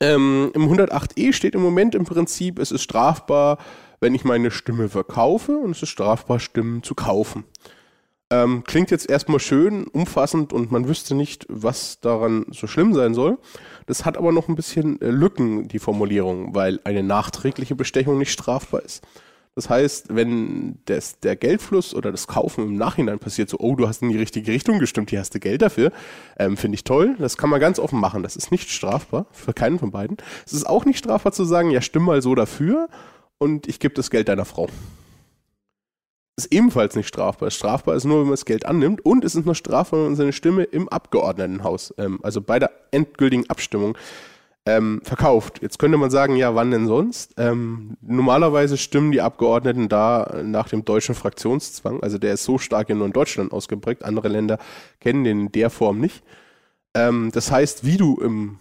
[0.00, 3.58] Ähm, Im 108e steht im Moment im Prinzip, es ist strafbar,
[3.98, 7.44] wenn ich meine Stimme verkaufe und es ist strafbar, Stimmen zu kaufen.
[8.28, 13.14] Ähm, klingt jetzt erstmal schön, umfassend und man wüsste nicht, was daran so schlimm sein
[13.14, 13.38] soll.
[13.86, 18.32] Das hat aber noch ein bisschen äh, Lücken, die Formulierung, weil eine nachträgliche Bestechung nicht
[18.32, 19.06] strafbar ist.
[19.54, 23.88] Das heißt, wenn das, der Geldfluss oder das Kaufen im Nachhinein passiert, so, oh, du
[23.88, 25.92] hast in die richtige Richtung gestimmt, hier hast du Geld dafür,
[26.38, 27.16] ähm, finde ich toll.
[27.18, 28.22] Das kann man ganz offen machen.
[28.22, 30.18] Das ist nicht strafbar für keinen von beiden.
[30.44, 32.88] Es ist auch nicht strafbar zu sagen, ja, stimm mal so dafür
[33.38, 34.68] und ich gebe das Geld deiner Frau.
[36.36, 37.50] Ist ebenfalls nicht strafbar.
[37.50, 40.16] Strafbar ist nur, wenn man das Geld annimmt und es ist nur strafbar, wenn man
[40.16, 43.96] seine Stimme im Abgeordnetenhaus, ähm, also bei der endgültigen Abstimmung,
[44.66, 45.62] ähm, verkauft.
[45.62, 47.34] Jetzt könnte man sagen, ja, wann denn sonst?
[47.38, 52.88] Ähm, normalerweise stimmen die Abgeordneten da nach dem deutschen Fraktionszwang, also der ist so stark
[52.88, 54.58] ja nur in Deutschland ausgeprägt, andere Länder
[55.00, 56.22] kennen den in der Form nicht.
[56.94, 58.58] Ähm, das heißt, wie du im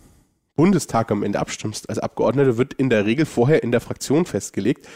[0.55, 4.88] Bundestag am Ende abstimmst als Abgeordneter, wird in der Regel vorher in der Fraktion festgelegt.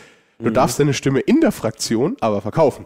[0.42, 2.86] Du darfst deine Stimme in der Fraktion aber verkaufen.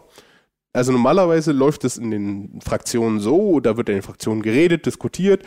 [0.72, 5.44] Also normalerweise läuft es in den Fraktionen so, da wird in den Fraktionen geredet, diskutiert,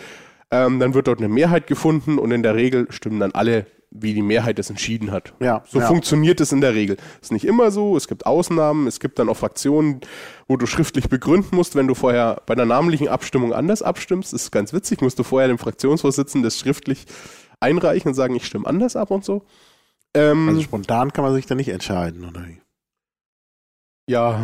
[0.51, 4.13] ähm, dann wird dort eine Mehrheit gefunden und in der Regel stimmen dann alle, wie
[4.13, 5.33] die Mehrheit das entschieden hat.
[5.41, 5.87] Ja, So ja.
[5.87, 6.95] funktioniert es in der Regel.
[7.21, 9.99] Ist nicht immer so, es gibt Ausnahmen, es gibt dann auch Fraktionen,
[10.47, 14.51] wo du schriftlich begründen musst, wenn du vorher bei einer namentlichen Abstimmung anders abstimmst, ist
[14.51, 17.05] ganz witzig, musst du vorher dem Fraktionsvorsitzenden das schriftlich
[17.59, 19.43] einreichen und sagen, ich stimme anders ab und so.
[20.17, 22.59] Ähm, Also spontan kann man sich da nicht entscheiden, oder wie?
[24.09, 24.39] ja,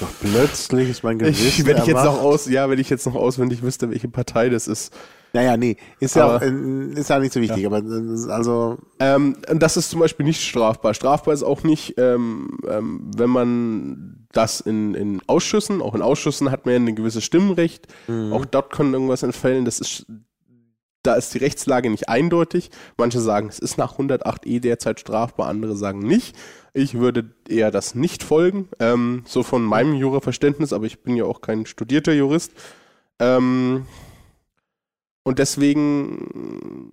[0.00, 3.06] Doch plötzlich ist mein Gewissen ich, wenn ich jetzt noch aus, ja, wenn ich jetzt
[3.06, 4.92] noch auswendig wüsste, welche Partei das ist.
[5.32, 8.78] Naja, nee, ist ja, Aber- auch, äh, ist ja nicht so wichtig, aber äh, also,
[8.98, 10.92] Ähm, und das ist zum Beispiel nicht strafbar.
[10.92, 16.50] Strafbar ist auch nicht, ähm, ähm, wenn man das in, in Ausschüssen, auch in Ausschüssen
[16.50, 17.86] hat man ja ein gewisses Stimmrecht.
[18.32, 19.64] Auch dort kann irgendwas entfallen.
[19.64, 20.06] Das ist,
[21.02, 22.70] da ist die Rechtslage nicht eindeutig.
[22.96, 26.36] Manche sagen, es ist nach 108e derzeit strafbar, andere sagen nicht.
[26.72, 31.24] Ich würde eher das nicht folgen, ähm, so von meinem Juraverständnis, aber ich bin ja
[31.24, 32.52] auch kein studierter Jurist.
[33.18, 33.86] Ähm,
[35.22, 36.92] und deswegen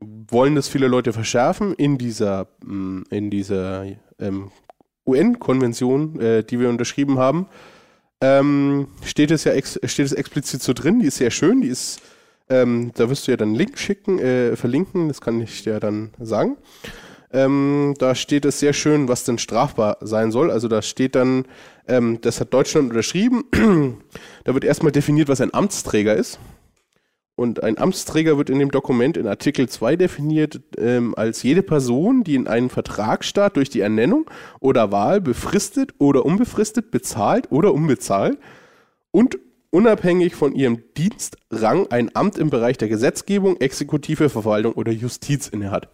[0.00, 3.86] wollen das viele Leute verschärfen in dieser, mh, in dieser
[4.18, 4.50] ähm,
[5.06, 7.48] UN-Konvention, äh, die wir unterschrieben haben.
[8.20, 11.68] Ähm, steht es ja ex steht es explizit so drin, die ist sehr schön, die
[11.68, 12.00] ist,
[12.50, 15.80] ähm, da wirst du ja dann einen Link schicken, äh, verlinken, das kann ich dir
[15.80, 16.56] dann sagen.
[17.30, 20.50] Ähm, da steht es sehr schön, was denn strafbar sein soll.
[20.50, 21.44] Also da steht dann,
[21.86, 23.44] ähm, das hat Deutschland unterschrieben.
[24.44, 26.38] da wird erstmal definiert, was ein Amtsträger ist.
[27.36, 32.24] Und ein Amtsträger wird in dem Dokument in Artikel 2 definiert ähm, als jede Person,
[32.24, 38.38] die in einen Vertragsstaat durch die Ernennung oder Wahl befristet oder unbefristet bezahlt oder unbezahlt
[39.12, 39.38] und
[39.70, 45.88] unabhängig von ihrem Dienstrang ein Amt im Bereich der Gesetzgebung, Exekutive, Verwaltung oder Justiz innehat.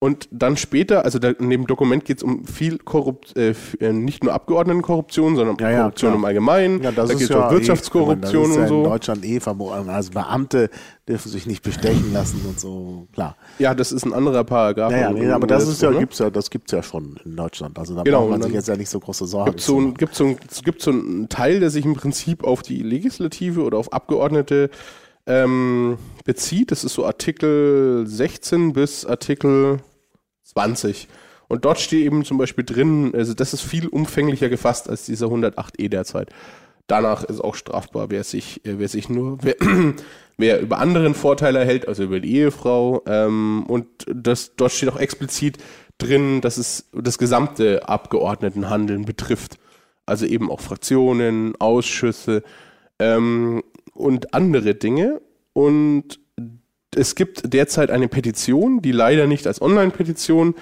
[0.00, 3.92] Und dann später, also da, in dem Dokument geht es um viel Korrupt, äh, äh,
[3.92, 6.18] nicht nur Abgeordnetenkorruption, sondern Ja, ja, Korruption klar.
[6.20, 6.82] im Allgemeinen.
[6.84, 8.78] ja, das da geht es ja um Wirtschaftskorruption eh, das ist ja und so.
[8.78, 9.88] in Deutschland eh verboten.
[9.90, 10.70] Also Beamte
[11.08, 13.36] dürfen sich nicht bestechen lassen und so, klar.
[13.58, 14.92] Ja, das ist ein anderer Paragraph.
[14.92, 15.98] Naja, nee, aber das ist ja, ne?
[15.98, 17.76] gibt's ja, das gibt's ja schon in Deutschland.
[17.76, 19.94] Also da Genau, braucht man sich jetzt ja nicht so große Sorgen gibt so, ein,
[19.94, 23.62] gibt, so ein, es gibt so einen Teil, der sich im Prinzip auf die Legislative
[23.64, 24.70] oder auf Abgeordnete
[25.26, 26.70] ähm, bezieht.
[26.70, 29.78] Das ist so Artikel 16 bis Artikel
[30.44, 31.08] 20.
[31.48, 35.26] Und dort steht eben zum Beispiel drin, also das ist viel umfänglicher gefasst als dieser
[35.26, 36.30] 108e derzeit.
[36.86, 39.56] Danach ist auch strafbar, wer sich, äh, wer sich nur, wer,
[40.38, 43.02] wer über anderen Vorteile erhält, also über die Ehefrau.
[43.06, 45.58] Ähm, und das, dort steht auch explizit
[45.98, 49.58] drin, dass es das gesamte Abgeordnetenhandeln betrifft.
[50.06, 52.42] Also eben auch Fraktionen, Ausschüsse
[52.98, 53.62] ähm,
[53.98, 55.20] und andere Dinge.
[55.52, 56.20] Und
[56.94, 60.54] es gibt derzeit eine Petition, die leider nicht als Online-Petition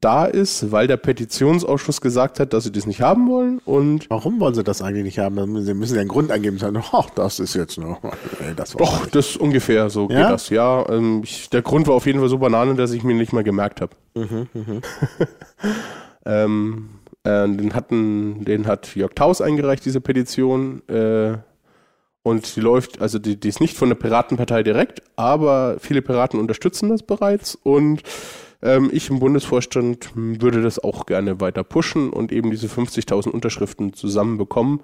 [0.00, 3.60] da ist, weil der Petitionsausschuss gesagt hat, dass sie das nicht haben wollen.
[3.64, 5.62] Und Warum wollen sie das eigentlich nicht haben?
[5.64, 8.00] Sie müssen ja einen Grund angeben und sagen, ach, das ist jetzt noch.
[8.56, 10.22] Das doch, das ungefähr so Ja?
[10.22, 10.50] geht das.
[10.50, 13.32] Ja, ähm, ich, der Grund war auf jeden Fall so Banane, dass ich mir nicht
[13.32, 13.96] mal gemerkt habe.
[16.26, 16.88] ähm,
[17.24, 20.86] äh, den, hatten, den hat Jörg Taus eingereicht, diese Petition.
[20.88, 21.38] Äh,
[22.26, 26.40] und die läuft, also die, die ist nicht von der Piratenpartei direkt, aber viele Piraten
[26.40, 27.54] unterstützen das bereits.
[27.54, 28.02] Und
[28.62, 33.92] ähm, ich im Bundesvorstand würde das auch gerne weiter pushen und eben diese 50.000 Unterschriften
[33.92, 34.80] zusammenbekommen.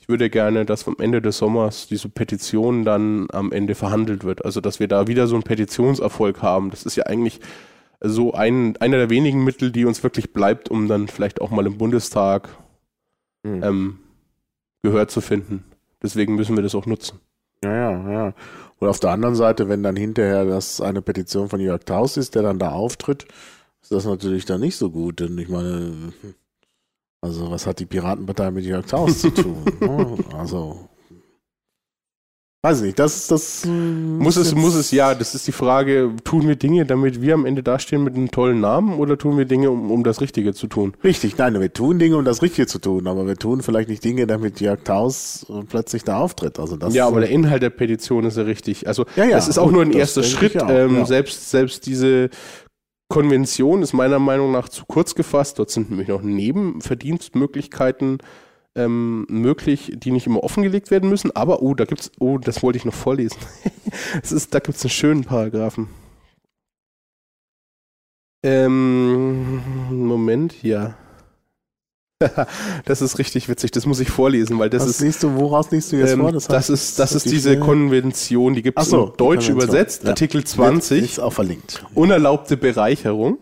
[0.00, 4.46] Ich würde gerne, dass am Ende des Sommers diese Petition dann am Ende verhandelt wird.
[4.46, 6.70] Also, dass wir da wieder so einen Petitionserfolg haben.
[6.70, 7.40] Das ist ja eigentlich
[8.00, 11.66] so ein, einer der wenigen Mittel, die uns wirklich bleibt, um dann vielleicht auch mal
[11.66, 12.48] im Bundestag
[13.44, 13.62] Hm.
[13.62, 13.98] ähm,
[14.82, 15.64] Gehör zu finden.
[16.02, 17.20] Deswegen müssen wir das auch nutzen.
[17.62, 18.34] Ja, ja, ja.
[18.78, 22.34] Und auf der anderen Seite, wenn dann hinterher das eine Petition von Jörg Taus ist,
[22.34, 23.26] der dann da auftritt,
[23.82, 25.20] ist das natürlich dann nicht so gut.
[25.20, 26.12] Denn ich meine,
[27.20, 29.64] also was hat die Piratenpartei mit Jörg Taus zu tun?
[29.80, 30.18] ne?
[30.38, 30.88] Also,
[32.68, 33.64] weiß ich nicht, das ist das.
[33.64, 37.34] hm, Muss es, muss es, ja, das ist die Frage, tun wir Dinge, damit wir
[37.34, 40.52] am Ende dastehen mit einem tollen Namen oder tun wir Dinge, um, um das Richtige
[40.52, 40.94] zu tun?
[41.02, 44.04] Richtig, nein, wir tun Dinge, um das Richtige zu tun, aber wir tun vielleicht nicht
[44.04, 46.58] Dinge, damit Jörg Taus äh, plötzlich da auftritt.
[46.58, 48.86] Also das ja, aber der Inhalt der Petition ist ja richtig.
[48.86, 50.62] Also Ja, ja, das ist auch gut, nur ein erster Schritt.
[50.62, 51.06] auch, ähm, ja.
[51.06, 52.28] selbst, selbst diese
[53.08, 55.58] Konvention ist meiner Meinung nach zu kurz gefasst.
[55.58, 58.18] Dort sind nämlich noch Nebenverdienstmöglichkeiten
[58.78, 61.34] ähm, möglich, die nicht immer offengelegt werden müssen.
[61.36, 63.38] Aber, oh, da gibt's, oh, das wollte ich noch vorlesen.
[64.22, 65.88] es ist, da gibt's einen schönen Paragraphen.
[68.44, 69.60] Ähm,
[69.90, 70.94] Moment, ja.
[72.84, 75.00] das ist richtig witzig, das muss ich vorlesen, weil das Was ist.
[75.00, 76.32] liest du, woraus liest du jetzt Ähm, vor?
[76.32, 80.02] das, heißt, ist, das ist die diese Konvention, die gibt es so, in Deutsch übersetzt,
[80.02, 80.10] Ja.
[80.10, 81.04] Artikel Wird- 20.
[81.04, 81.84] Ist auch verlinkt.
[81.94, 83.38] unerlaubte Bereicherung,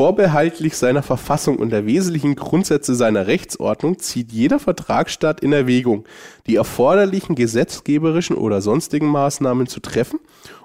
[0.00, 6.04] vorbehaltlich seiner Verfassung und der wesentlichen Grundsätze seiner Rechtsordnung zieht jeder Vertragsstaat in Erwägung,
[6.46, 10.20] die erforderlichen gesetzgeberischen oder sonstigen Maßnahmen zu treffen,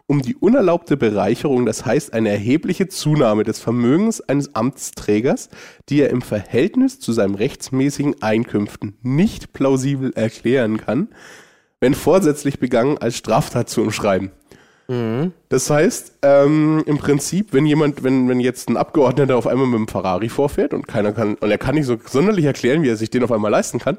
[0.06, 5.50] um die unerlaubte Bereicherung, das heißt eine erhebliche Zunahme des Vermögens eines Amtsträgers,
[5.90, 11.10] die er im Verhältnis zu seinen rechtsmäßigen Einkünften nicht plausibel erklären kann,
[11.80, 14.30] wenn vorsätzlich begangen als Straftat zu umschreiben.
[15.50, 19.78] Das heißt, ähm, im Prinzip, wenn jemand, wenn, wenn jetzt ein Abgeordneter auf einmal mit
[19.78, 22.98] einem Ferrari vorfährt und keiner kann, und er kann nicht so sonderlich erklären, wie er
[22.98, 23.98] sich den auf einmal leisten kann,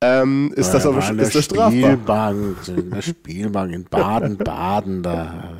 [0.00, 1.72] ähm, ist das aber ist das strafbar.
[1.72, 5.58] Spielbank, in der Spielbank in Baden-Baden da.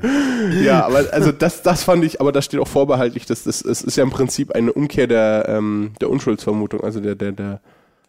[0.62, 3.82] Ja, aber also das, das fand ich, aber da steht auch vorbehaltlich, dass das, es
[3.82, 7.60] ist ja im Prinzip eine Umkehr der, ähm, der Unschuldsvermutung, also der, der, der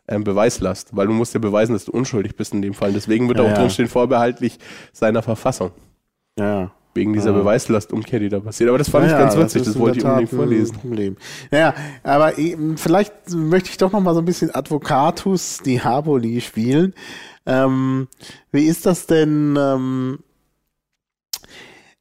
[0.08, 2.94] ähm, Beweislast, weil du musst ja beweisen, dass du unschuldig bist in dem Fall.
[2.94, 3.56] Deswegen wird Ja, auch ja.
[3.56, 4.60] drinstehen, vorbehaltlich
[4.94, 5.72] seiner Verfassung.
[6.40, 6.72] Ja.
[6.96, 8.68] Wegen dieser Beweislast-Umkehr, die da passiert.
[8.68, 10.76] Aber das fand ich Ja, ganz ja, witzig, das in wollte ich unbedingt vorlesen.
[10.76, 11.18] Problem.
[11.52, 16.94] Naja, aber eben, vielleicht möchte ich doch noch mal so ein bisschen Advocatus Diaboli spielen.
[17.46, 18.08] Ähm,
[18.52, 19.56] wie ist das denn?
[19.58, 20.20] Ähm,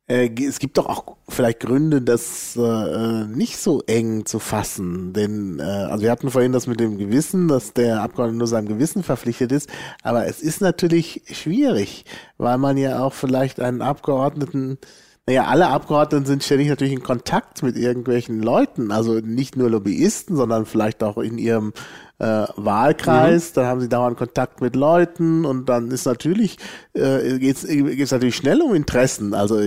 [0.09, 5.13] äh, es gibt doch auch vielleicht Gründe, das äh, nicht so eng zu fassen.
[5.13, 8.69] Denn, äh, also wir hatten vorhin das mit dem Gewissen, dass der Abgeordnete nur seinem
[8.69, 9.69] Gewissen verpflichtet ist.
[10.03, 12.05] Aber es ist natürlich schwierig,
[12.39, 14.79] weil man ja auch vielleicht einen Abgeordneten
[15.27, 20.37] naja, alle Abgeordneten sind ständig natürlich in Kontakt mit irgendwelchen Leuten, also nicht nur Lobbyisten,
[20.37, 21.75] sondern vielleicht auch in ihrem
[22.19, 23.53] äh, Wahlkreis.
[23.53, 26.59] Dann haben sie dauernd Kontakt mit Leuten und dann ist natürlich,
[26.95, 29.35] äh, geht's geht's natürlich schnell um Interessen.
[29.35, 29.61] Also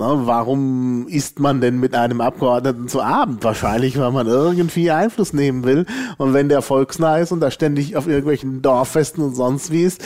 [0.00, 3.44] na, warum isst man denn mit einem Abgeordneten zu Abend?
[3.44, 5.84] Wahrscheinlich, weil man irgendwie Einfluss nehmen will.
[6.16, 10.02] Und wenn der volksnah ist und da ständig auf irgendwelchen Dorffesten und sonst wie ist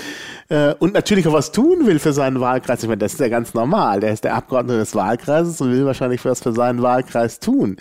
[0.49, 3.29] äh, und natürlich auch was tun will für seinen Wahlkreis, ich meine, das ist ja
[3.29, 4.01] ganz normal.
[4.01, 7.77] Der ist der Abgeordnete des Wahlkreises und will wahrscheinlich was für seinen Wahlkreis tun.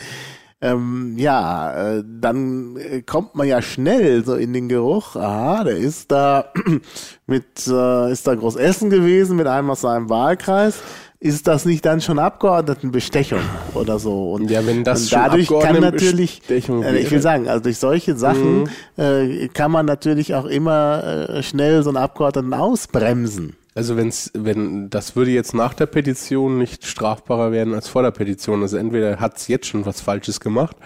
[0.63, 5.76] Ähm, ja, äh, dann äh, kommt man ja schnell so in den Geruch, aha, der
[5.76, 6.54] ist da
[7.28, 10.80] mit, äh, ist da groß essen gewesen mit einem aus seinem Wahlkreis.
[11.19, 13.41] Ist das nicht dann schon Abgeordnetenbestechung
[13.73, 14.32] oder so?
[14.32, 17.78] Und, Ja, wenn das und schon dadurch kann natürlich, äh, ich will sagen, also durch
[17.78, 23.58] solche Sachen äh, kann man natürlich auch immer äh, schnell so einen Abgeordneten ausbremsen.
[23.75, 28.12] Also wenn's, wenn das würde jetzt nach der Petition nicht strafbarer werden als vor der
[28.12, 28.62] Petition.
[28.62, 30.77] Also entweder hat es jetzt schon was Falsches gemacht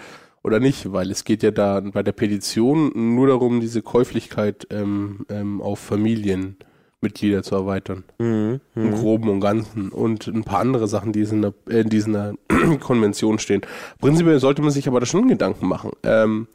[0.42, 5.26] oder nicht, weil es geht ja da bei der Petition nur darum, diese Käuflichkeit ähm,
[5.28, 8.04] ähm, auf Familienmitglieder zu erweitern.
[8.74, 9.90] Im Groben und Ganzen.
[9.90, 12.34] Und ein paar andere Sachen, die in, der, äh, in dieser
[12.80, 13.60] Konvention stehen.
[14.00, 15.90] Prinzipiell sollte man sich aber da schon Gedanken machen.
[16.04, 16.48] Ähm,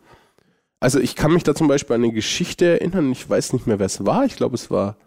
[0.80, 3.80] also ich kann mich da zum Beispiel an eine Geschichte erinnern, ich weiß nicht mehr,
[3.80, 4.26] wer es war.
[4.26, 4.98] Ich glaube, es war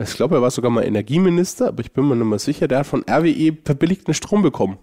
[0.00, 2.68] ich glaube, er war sogar mal Energieminister, aber ich bin mir nicht mehr sicher.
[2.68, 4.78] Der hat von RWE verbilligten Strom bekommen.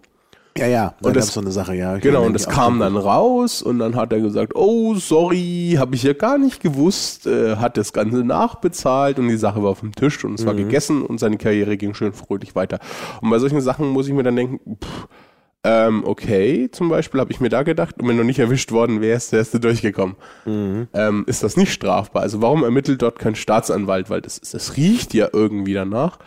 [0.58, 1.98] Ja, ja, Und das- gab's so eine Sache, ja.
[1.98, 5.94] Ich Genau, und das kam dann raus und dann hat er gesagt, oh, sorry, habe
[5.94, 9.82] ich ja gar nicht gewusst, äh, hat das Ganze nachbezahlt und die Sache war auf
[9.82, 12.80] dem Tisch und es war gegessen und seine Karriere ging schön fröhlich weiter.
[13.22, 15.08] Und bei solchen Sachen muss ich mir dann denken, pff,
[15.70, 19.02] ähm, okay, zum Beispiel habe ich mir da gedacht, und wenn du nicht erwischt worden
[19.02, 20.16] wärst, wärst du durchgekommen.
[20.46, 22.22] Ähm, ist das nicht strafbar?
[22.22, 24.10] Also warum ermittelt dort kein Staatsanwalt?
[24.10, 26.20] Weil das, das riecht ja irgendwie danach.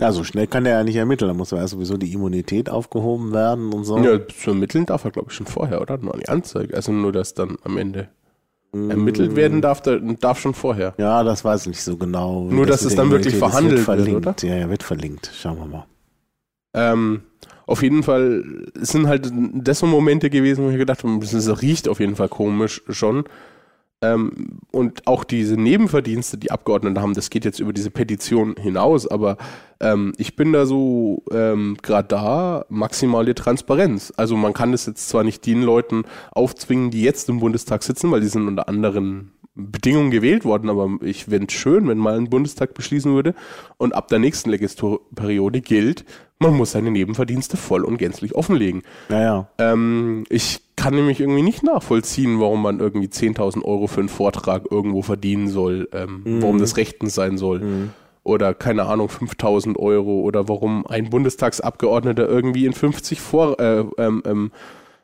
[0.00, 1.28] Ja, so schnell kann der ja nicht ermitteln.
[1.28, 3.98] Da muss ja sowieso die Immunität aufgehoben werden und so.
[3.98, 5.98] Ja, zu ermitteln darf er, glaube ich, schon vorher, oder?
[5.98, 6.74] Nur an die Anzeige.
[6.74, 8.08] Also nur, dass dann am Ende
[8.72, 10.94] ermittelt werden darf, der, darf schon vorher.
[10.96, 12.44] Ja, das weiß ich nicht so genau.
[12.44, 13.38] Nur, dass mit es dann wirklich Immunität ist.
[13.38, 14.42] verhandelt wird wird, verlinkt.
[14.42, 15.30] Ja, ja, wird verlinkt.
[15.34, 15.86] Schauen wir mal.
[16.72, 17.22] Ähm,
[17.70, 18.44] auf jeden Fall
[18.80, 22.16] es sind halt das so Momente gewesen, wo ich gedacht habe, ist- riecht auf jeden
[22.16, 23.24] Fall komisch schon.
[24.02, 29.06] Ähm, und auch diese Nebenverdienste, die Abgeordnete haben, das geht jetzt über diese Petition hinaus,
[29.06, 29.36] aber
[29.78, 34.10] ähm, ich bin da so ähm, gerade da maximale Transparenz.
[34.16, 38.10] Also man kann das jetzt zwar nicht den Leuten aufzwingen, die jetzt im Bundestag sitzen,
[38.10, 42.16] weil die sind unter anderen Bedingungen gewählt worden, aber ich fände es schön, wenn mal
[42.16, 43.34] ein Bundestag beschließen würde
[43.76, 46.06] und ab der nächsten Legislaturperiode gilt,
[46.40, 48.82] man muss seine Nebenverdienste voll und gänzlich offenlegen.
[49.10, 49.48] Ja, ja.
[49.58, 54.64] Ähm, ich kann nämlich irgendwie nicht nachvollziehen, warum man irgendwie 10.000 Euro für einen Vortrag
[54.70, 57.90] irgendwo verdienen soll, ähm, warum das rechtens sein soll.
[58.24, 64.22] Oder keine Ahnung, 5.000 Euro oder warum ein Bundestagsabgeordneter irgendwie in 50 Vor äh, ähm,
[64.24, 64.50] ähm,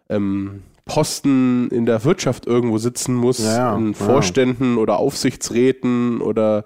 [0.09, 3.77] ähm, Posten in der Wirtschaft irgendwo sitzen muss, Ja, ja.
[3.77, 3.93] in Ja.
[3.95, 6.65] Vorständen oder Aufsichtsräten oder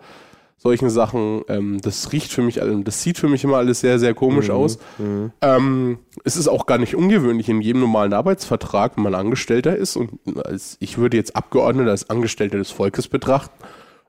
[0.62, 1.42] solchen Sachen.
[1.48, 4.54] Ähm, das riecht für mich, das sieht für mich immer alles sehr, sehr komisch Mhm.
[4.54, 4.78] aus.
[5.40, 9.96] Ähm, es ist auch gar nicht ungewöhnlich in jedem normalen Arbeitsvertrag, wenn man Angestellter ist
[9.96, 10.12] und
[10.44, 13.54] als ich würde jetzt Abgeordneter als Angestellter des Volkes betrachten.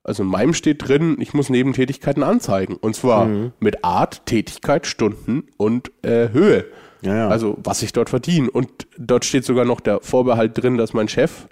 [0.03, 2.75] Also in meinem steht drin, ich muss Nebentätigkeiten anzeigen.
[2.75, 3.51] Und zwar Mhm.
[3.59, 6.65] mit Art, Tätigkeit, Stunden und äh, Höhe.
[7.03, 7.27] Ja, ja.
[7.29, 8.49] Also was ich dort verdiene.
[8.51, 11.47] Und dort steht sogar noch der Vorbehalt drin, dass mein Chef,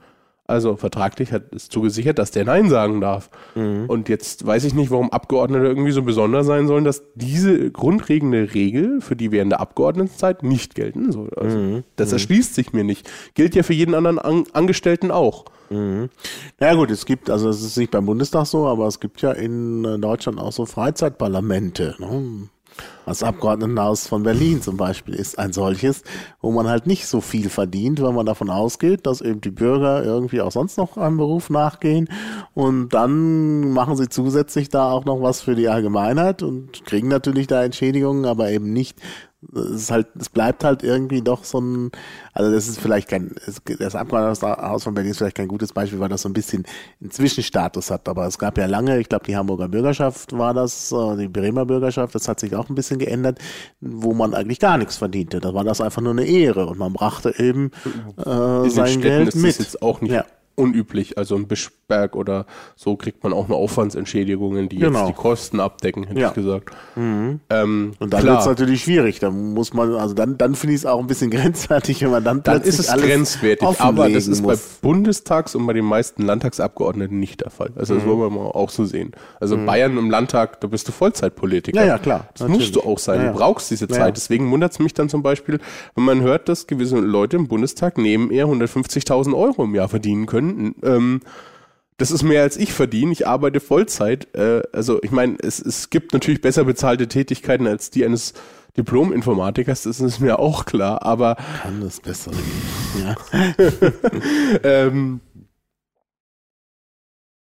[0.50, 3.30] also vertraglich hat es zugesichert, dass der Nein sagen darf.
[3.56, 3.86] Mhm.
[3.88, 8.54] Und jetzt weiß ich nicht, warum Abgeordnete irgendwie so besonders sein sollen, dass diese grundlegende
[8.54, 11.30] Regel für die während der Abgeordnetenzeit nicht gelten soll.
[11.38, 11.84] Also Mhm.
[11.96, 13.10] das erschließt sich mir nicht.
[13.36, 15.46] Gilt ja für jeden anderen An Angestellten auch.
[16.60, 19.32] Ja gut, es gibt, also es ist nicht beim Bundestag so, aber es gibt ja
[19.32, 21.96] in äh, Deutschland auch so Freizeitparlamente.
[22.00, 22.50] Ne?
[23.06, 26.04] Das Abgeordnetenhaus von Berlin zum Beispiel ist ein solches,
[26.42, 30.04] wo man halt nicht so viel verdient, wenn man davon ausgeht, dass eben die Bürger
[30.04, 32.08] irgendwie auch sonst noch einem Beruf nachgehen.
[32.54, 37.48] Und dann machen sie zusätzlich da auch noch was für die Allgemeinheit und kriegen natürlich
[37.48, 39.00] da Entschädigungen, aber eben nicht
[39.54, 41.92] es ist halt, es bleibt halt irgendwie doch so ein,
[42.34, 43.34] also das ist vielleicht kein,
[43.80, 46.66] das Abgeordnetenhaus von Berlin ist vielleicht kein gutes Beispiel, weil das so ein bisschen
[47.00, 48.10] einen Zwischenstatus hat.
[48.10, 51.66] Aber es gab ja lange, ich glaube, die Hamburger Bürgerschaft war das, äh, die Bremer
[51.66, 53.40] Bürgerschaft, das hat sich auch ein bisschen geändert,
[53.80, 55.40] wo man eigentlich gar nichts verdiente.
[55.40, 57.72] Da war das einfach nur eine Ehre und man brachte eben
[58.18, 59.50] äh, sein Städten Geld ist mit.
[59.52, 60.26] das jetzt auch nicht Ja.
[60.60, 61.18] Unüblich.
[61.18, 62.46] Also in Bischberg oder
[62.76, 65.00] so kriegt man auch nur Aufwandsentschädigungen, die Genau.
[65.08, 66.28] jetzt die Kosten abdecken, hätte Ja.
[66.30, 66.76] ich gesagt.
[66.96, 67.40] Mhm.
[67.50, 69.20] Ähm, Und dann wird es natürlich schwierig.
[69.20, 72.24] Da muss man, also dann, dann finde ich es auch ein bisschen grenzwertig, wenn man
[72.24, 73.80] dann dann plötzlich ist es alles grenzwertig.
[73.80, 74.80] Aber das ist bei muss.
[74.82, 77.72] Bundestags- und bei den meisten Landtagsabgeordneten nicht der Fall.
[77.76, 78.10] Also das Mhm.
[78.10, 79.12] wollen wir mal auch so sehen.
[79.40, 81.80] Also in Bayern im Landtag, da bist du Vollzeitpolitiker.
[81.80, 82.60] Ja, ja, klar, Das natürlich.
[82.72, 83.20] musst du auch sein.
[83.20, 83.32] Ja, ja.
[83.32, 84.00] Du brauchst diese Ja, Zeit.
[84.06, 84.12] ja.
[84.12, 85.60] Deswegen wundert es mich dann zum Beispiel,
[85.96, 90.26] wenn man hört, dass gewisse Leute im Bundestag neben eher 150.000 Euro im Jahr verdienen
[90.26, 90.49] können.
[90.84, 91.22] Ähm,
[91.98, 93.12] das ist mehr als ich verdiene.
[93.12, 94.34] Ich arbeite Vollzeit.
[94.34, 98.34] Äh, also ich meine, es, es gibt natürlich besser bezahlte Tätigkeiten als die eines
[98.78, 102.44] Diplom-Informatikers, das ist mir auch klar, aber Kann das besser gehen.
[103.04, 103.16] Ja.
[104.64, 105.20] ähm,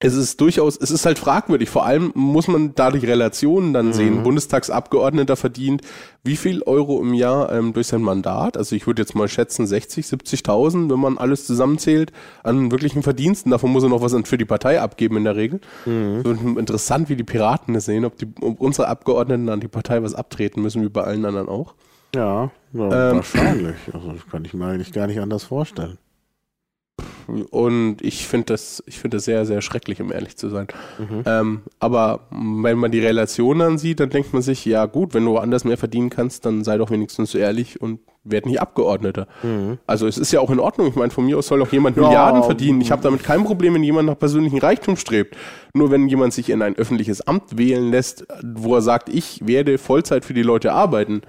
[0.03, 1.69] es ist durchaus, es ist halt fragwürdig.
[1.69, 4.19] Vor allem muss man da die Relationen dann sehen.
[4.19, 4.23] Mhm.
[4.23, 5.81] Bundestagsabgeordneter verdient
[6.25, 8.55] wie viel Euro im Jahr ähm, durch sein Mandat?
[8.57, 12.13] Also ich würde jetzt mal schätzen 60, 70.000, wenn man alles zusammenzählt
[12.43, 13.51] an wirklichen Verdiensten.
[13.51, 15.59] Davon muss er noch was für die Partei abgeben in der Regel.
[15.85, 16.23] Mhm.
[16.23, 20.01] Wird interessant, wie die Piraten das sehen, ob, die, ob unsere Abgeordneten an die Partei
[20.03, 21.75] was abtreten müssen, wie bei allen anderen auch.
[22.15, 23.15] Ja, ja Ähm.
[23.17, 23.75] wahrscheinlich.
[23.91, 25.97] Also das kann ich mir eigentlich gar nicht anders vorstellen.
[27.49, 30.67] Und ich finde das, ich finde das sehr, sehr schrecklich, um ehrlich zu sein.
[30.99, 31.23] Mhm.
[31.25, 35.25] Ähm, aber wenn man die Relation dann sieht, dann denkt man sich, ja gut, wenn
[35.25, 39.27] du woanders mehr verdienen kannst, dann sei doch wenigstens so ehrlich und werd nicht Abgeordneter.
[39.41, 39.79] Mhm.
[39.87, 40.87] Also es ist ja auch in Ordnung.
[40.87, 42.79] Ich meine, von mir aus soll auch jemand Ja, Milliarden verdienen.
[42.81, 45.35] Ich habe damit kein Problem, wenn jemand nach persönlichem Reichtum strebt.
[45.73, 49.77] Nur wenn jemand sich in ein öffentliches Amt wählen lässt, wo er sagt, ich werde
[49.77, 51.21] Vollzeit für die Leute arbeiten,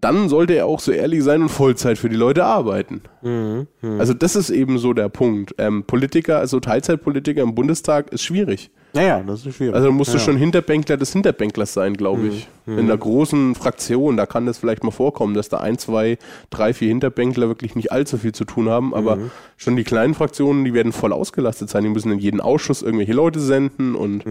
[0.00, 3.02] dann sollte er auch so ehrlich sein und Vollzeit für die Leute arbeiten.
[3.22, 3.66] Mhm.
[3.80, 4.00] Mhm.
[4.00, 5.54] Also das ist eben so der Punkt.
[5.58, 8.70] Ähm, Politiker, also Teilzeitpolitiker im Bundestag ist schwierig.
[8.94, 9.74] Naja, das ist schwierig.
[9.74, 10.24] Also musst du ja.
[10.24, 12.48] schon Hinterbänkler des Hinterbänklers sein, glaube ich.
[12.66, 16.18] In einer großen Fraktion, da kann das vielleicht mal vorkommen, dass da ein, zwei,
[16.50, 18.94] drei, vier Hinterbänkler wirklich nicht allzu viel zu tun haben.
[18.94, 19.18] Aber
[19.56, 21.84] schon die kleinen Fraktionen, die werden voll ausgelastet sein.
[21.84, 24.24] Die müssen in jeden Ausschuss irgendwelche Leute senden und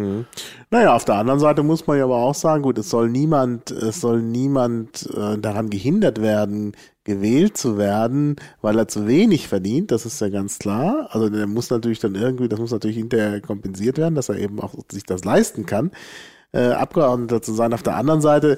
[0.69, 3.71] Naja, auf der anderen Seite muss man ja aber auch sagen, gut, es soll niemand,
[3.71, 6.73] es soll niemand äh, daran gehindert werden,
[7.07, 11.07] gewählt zu werden, weil er zu wenig verdient, das ist ja ganz klar.
[11.11, 14.59] Also der muss natürlich dann irgendwie, das muss natürlich hinterher kompensiert werden, dass er eben
[14.59, 15.91] auch sich das leisten kann.
[16.53, 17.73] Äh, Abgeordneter zu sein.
[17.73, 18.57] Auf der anderen Seite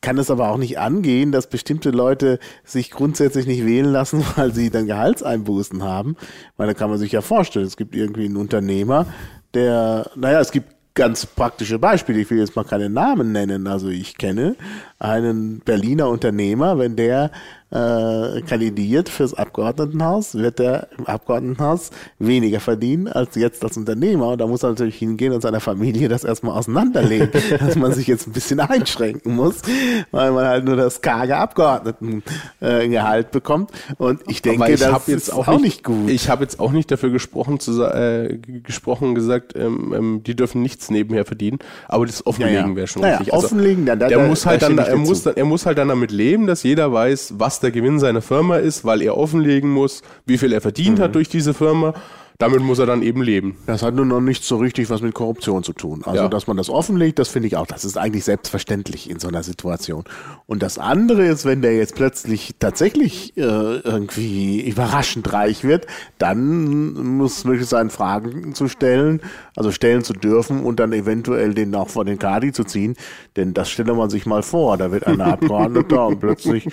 [0.00, 4.52] kann es aber auch nicht angehen, dass bestimmte Leute sich grundsätzlich nicht wählen lassen, weil
[4.54, 6.16] sie dann Gehaltseinbußen haben.
[6.56, 9.06] Weil da kann man sich ja vorstellen, es gibt irgendwie einen Unternehmer,
[9.54, 12.20] der, naja, es gibt ganz praktische Beispiele.
[12.20, 13.66] Ich will jetzt mal keine Namen nennen.
[13.66, 14.56] Also ich kenne
[14.98, 17.30] einen Berliner Unternehmer, wenn der
[17.70, 24.28] äh, kandidiert fürs Abgeordnetenhaus, wird er im Abgeordnetenhaus weniger verdienen als jetzt als Unternehmer.
[24.30, 27.30] Und da muss er natürlich hingehen und seiner Familie das erstmal auseinanderlegen,
[27.60, 29.56] dass man sich jetzt ein bisschen einschränken muss,
[30.10, 33.70] weil man halt nur das karge Abgeordnetengehalt äh, bekommt.
[33.98, 36.10] Und ich denke, Aber ich das ist auch nicht, gut.
[36.10, 40.60] Ich habe jetzt auch nicht dafür gesprochen, zu, äh, gesprochen gesagt, ähm, ähm, die dürfen
[40.62, 41.58] nichts nebenher verdienen.
[41.86, 43.32] Aber das Offenlegen wäre schon naja, richtig.
[43.32, 45.22] Also, offenlegen, dann, da, der da, muss da halt dann, stimme ich er dir muss,
[45.22, 48.56] dann, er muss halt dann damit leben, dass jeder weiß, was der Gewinn seiner Firma
[48.56, 51.02] ist, weil er offenlegen muss, wie viel er verdient Mhm.
[51.02, 51.92] hat durch diese Firma.
[52.38, 53.58] damit muss er dann eben leben.
[53.66, 56.00] Das hat nur noch nicht so richtig was mit Korruption zu tun.
[56.06, 56.28] Also, Ja.
[56.30, 59.42] dass man das offenlegt, das finde ich auch, das ist eigentlich selbstverständlich in so einer
[59.42, 60.04] Situation.
[60.46, 65.86] Und das andere ist, wenn der jetzt plötzlich tatsächlich äh, irgendwie überraschend reich wird,
[66.16, 69.20] dann muss es möglich sein, Fragen zu stellen,
[69.54, 72.96] also stellen zu dürfen und dann eventuell den auch vor den Kadi zu ziehen.
[73.36, 76.66] Denn das stelle man sich mal vor, da wird ein Abgeordneter und plötzlich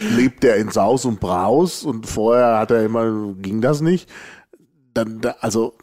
[0.00, 4.08] lebt er in Saus und Braus und vorher hat er immer, ging das nicht
[4.98, 5.74] dann, da, also,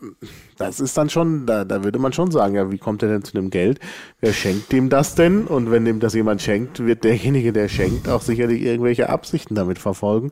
[0.58, 3.24] das ist dann schon, da, da würde man schon sagen, ja, wie kommt er denn
[3.24, 3.80] zu dem Geld?
[4.20, 5.47] Wer schenkt ihm das denn?
[5.47, 9.80] Und wenn ihm das jemand schenkt, wird derjenige, der schenkt, auch sicherlich irgendwelche Absichten damit
[9.80, 10.32] verfolgen.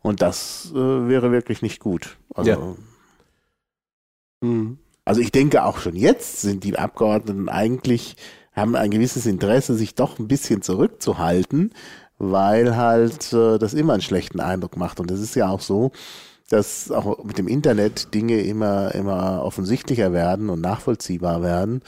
[0.00, 2.16] Und das äh, wäre wirklich nicht gut.
[2.34, 2.58] Also, Ja.
[4.42, 4.78] Mhm.
[5.04, 8.16] also ich denke auch schon jetzt sind die Abgeordneten eigentlich,
[8.52, 11.72] haben ein gewisses Interesse, sich doch ein bisschen zurückzuhalten,
[12.32, 15.00] weil halt äh, das immer einen schlechten Eindruck macht.
[15.00, 15.92] Und es ist ja auch so,
[16.48, 21.82] dass auch mit dem Internet Dinge immer, immer offensichtlicher werden und nachvollziehbar werden,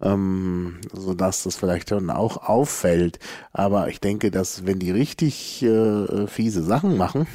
[0.00, 3.18] ähm, sodass das vielleicht schon auch auffällt.
[3.52, 7.26] Aber ich denke, dass wenn die richtig äh, fiese Sachen machen,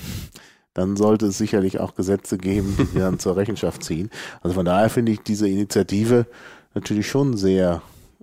[0.74, 4.10] dann sollte es sicherlich auch Gesetze geben, die dann zur Rechenschaft ziehen.
[4.42, 6.28] Also von daher finde ich diese Initiative
[6.74, 7.82] natürlich schon sehr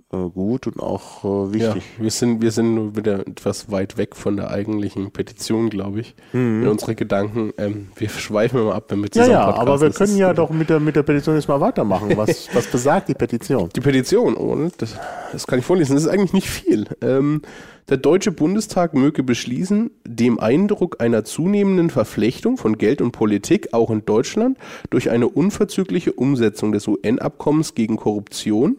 [0.09, 1.83] gut und auch äh, Ja, wichtig.
[1.97, 6.15] wir sind, wir sind nur wieder etwas weit weg von der eigentlichen Petition, glaube ich.
[6.31, 7.51] In unsere Gedanken.
[7.57, 9.67] Ähm, wir schweifen immer ab, wenn wir Ja, zusammen ja, podcasten.
[9.67, 12.15] aber wir Das können ja äh, doch mit der, mit der Petition jetzt mal weitermachen.
[12.15, 13.69] Was, was besagt die Petition?
[13.75, 14.69] Die Petition, oder?
[14.77, 14.95] Das,
[15.33, 15.95] das kann ich vorlesen.
[15.95, 16.87] Das ist eigentlich nicht viel.
[17.01, 17.41] Ähm,
[17.89, 23.89] der Deutsche Bundestag möge beschließen, dem Eindruck einer zunehmenden Verflechtung von Geld und Politik auch
[23.91, 24.57] in Deutschland
[24.89, 28.77] durch eine unverzügliche Umsetzung des UN-Abkommens gegen Korruption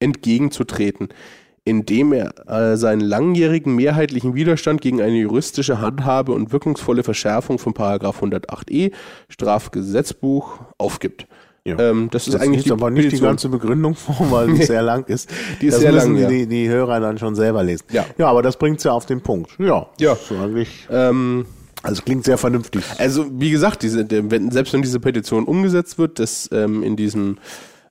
[0.00, 1.08] entgegenzutreten,
[1.64, 7.74] indem er äh, seinen langjährigen mehrheitlichen Widerstand gegen eine juristische Handhabe und wirkungsvolle Verschärfung von
[7.74, 8.92] Paragraph 108e
[9.28, 11.26] Strafgesetzbuch aufgibt.
[11.64, 11.78] Ja.
[11.78, 14.82] Ähm, das ist Das eigentlich liest aber nicht die ganze Begründung vor, weil die sehr
[14.82, 15.28] lang ist.
[15.60, 16.28] Die ist das sehr müssen lang, ja.
[16.28, 17.84] die, die Hörer dann schon selber lesen.
[17.90, 18.06] Ja.
[18.16, 19.50] ja aber das bringt's ja auf den Punkt.
[19.58, 20.14] Ja, Ja.
[20.14, 21.44] Ist eigentlich, Ähm,
[21.82, 22.84] also klingt sehr vernünftig.
[22.98, 24.06] Also, wie gesagt, diese,
[24.50, 27.38] selbst wenn diese Petition umgesetzt wird, dass ähm, in diesem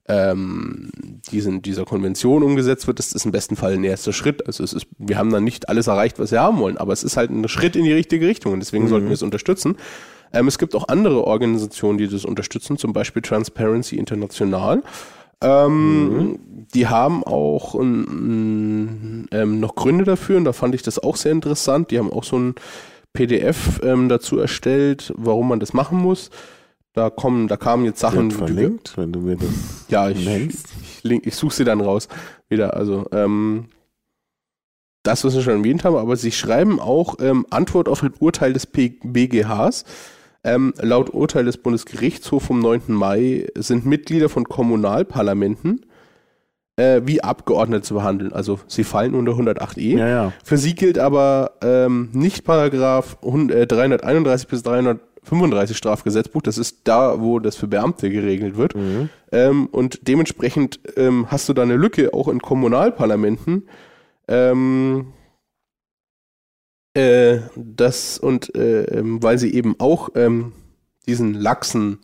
[0.08, 0.90] ähm,
[1.32, 4.48] diesen, dieser Konvention umgesetzt wird, ist das im besten Fall ein erster Schritt.
[4.48, 7.04] Also es ist, wir haben dann nicht alles erreicht, was wir haben wollen, aber es
[7.04, 9.76] ist halt ein Schritt in die richtige Richtung und deswegen sollten wir es unterstützen.
[10.34, 14.84] Ähm, es gibt auch andere Organisationen, die das unterstützen, zum Beispiel Transparency International.
[15.42, 16.40] Ähm,
[16.74, 21.92] Die haben auch ähm, noch Gründe dafür und da fand ich das auch sehr interessant.
[21.92, 22.56] Die haben auch so ein
[23.14, 26.30] PDF ähm, dazu erstellt, warum man das machen muss.
[26.98, 30.70] Da kommen, da kamen jetzt Sachen, verlinkt, wenn du mir das ja, ich, nennst.
[30.82, 32.08] ich, link- ich suche sie dann raus
[32.50, 32.74] wieder.
[32.76, 33.66] Also ähm,
[35.04, 38.52] das, was wir schon erwähnt haben, aber sie schreiben auch ähm, Antwort auf ein Urteil
[38.52, 39.86] des P BGHs.
[40.44, 42.82] Ähm, laut Urteil des Bundesgerichtshofs vom 9.
[42.88, 45.86] Mai sind Mitglieder von Kommunalparlamenten
[46.78, 48.34] äh, wie Abgeordnete zu behandeln.
[48.34, 50.00] Also sie fallen unter 108e.
[50.00, 50.34] Ja, ja.
[50.44, 54.64] Für sie gilt aber ähm, nicht Paragraph 100, äh, 331 bis
[55.28, 56.42] 335 Strafgesetzbuch.
[56.42, 58.74] Das ist da, wo das für Beamte geregelt wird.
[59.32, 63.68] Ähm, und dementsprechend ähm, hast du da eine Lücke auch in Kommunalparlamenten.
[64.28, 65.14] Ähm,
[66.94, 70.54] äh, das und äh, ähm, weil sie eben auch ähm,
[71.06, 72.00] diesen laxen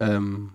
[0.00, 0.50] ähm,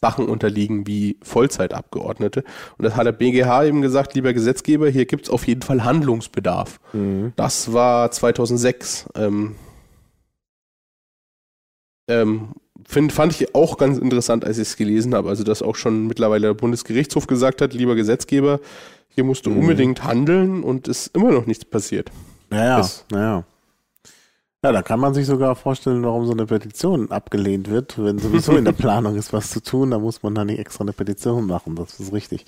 [0.00, 2.42] Sachen unterliegen wie Vollzeitabgeordnete.
[2.78, 5.84] Und das hat der BGH eben gesagt, lieber Gesetzgeber, hier gibt es auf jeden Fall
[5.84, 6.80] Handlungsbedarf.
[6.92, 7.32] Mhm.
[7.36, 9.08] Das war 2006.
[9.14, 9.56] Ähm,
[12.10, 12.48] ähm,
[12.86, 15.28] find, fand ich auch ganz interessant, als ich es gelesen habe.
[15.28, 18.60] Also, dass auch schon mittlerweile der Bundesgerichtshof gesagt hat, lieber Gesetzgeber,
[19.08, 19.58] hier musst du Mhm.
[19.58, 22.10] unbedingt handeln und es ist immer noch nichts passiert.
[22.52, 22.76] Ja, ja.
[22.78, 23.44] Das- ja, ja.
[24.62, 27.96] Ja, da kann man sich sogar vorstellen, warum so eine Petition abgelehnt wird.
[28.02, 30.82] Wenn sowieso in der Planung ist, was zu tun, dann muss man da nicht extra
[30.84, 31.76] eine Petition machen.
[31.76, 32.44] Das ist richtig.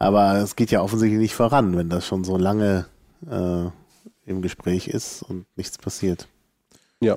[0.00, 2.86] Aber es geht ja offensichtlich nicht voran, wenn das schon so lange
[3.30, 3.64] äh,
[4.28, 6.26] im Gespräch ist und nichts passiert.
[7.00, 7.16] Ja.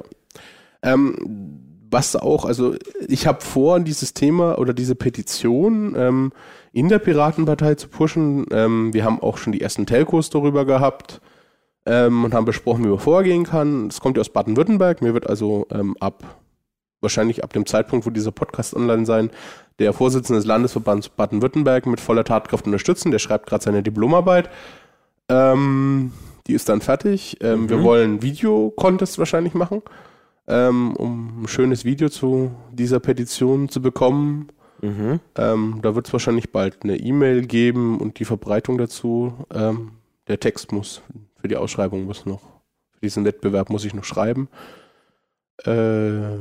[0.84, 2.76] Ähm, was auch, also
[3.08, 6.32] ich habe vor, dieses Thema oder diese Petition ähm,
[6.72, 8.46] in der Piratenpartei zu pushen.
[8.52, 11.20] Ähm, wir haben auch schon die ersten Telcos darüber gehabt
[11.86, 13.88] ähm, und haben besprochen, wie man vorgehen kann.
[13.88, 15.02] Es kommt ja aus Baden-Württemberg.
[15.02, 16.24] Mir wird also ähm, ab,
[17.02, 19.32] wahrscheinlich ab dem Zeitpunkt, wo dieser Podcast online sein,
[19.80, 23.10] der Vorsitzende des Landesverbands Baden-Württemberg mit voller Tatkraft unterstützen.
[23.12, 24.50] Der schreibt gerade seine Diplomarbeit.
[25.30, 26.12] Ähm,
[26.48, 27.38] die ist dann fertig.
[27.42, 27.84] Ähm, Wir Mhm.
[27.84, 29.82] wollen Video-Contest wahrscheinlich machen,
[30.50, 34.50] ähm, um ein schönes Video zu dieser Petition zu bekommen.
[34.82, 35.20] Mhm.
[35.36, 39.34] Ähm, da wird es wahrscheinlich bald eine E-Mail geben und die Verbreitung dazu.
[39.54, 39.92] Ähm,
[40.28, 41.02] der Text muss
[41.40, 42.42] für die Ausschreibung muss noch,
[42.92, 44.50] für diesen Wettbewerb muss ich noch schreiben.
[45.66, 46.36] Äh,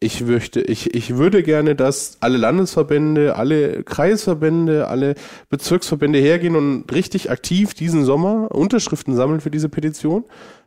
[0.00, 5.14] ich möchte, ich, ich würde gerne, dass alle Landesverbände, alle Kreisverbände, alle
[5.48, 10.24] Bezirksverbände hergehen und richtig aktiv diesen Sommer Unterschriften sammeln für diese Petition.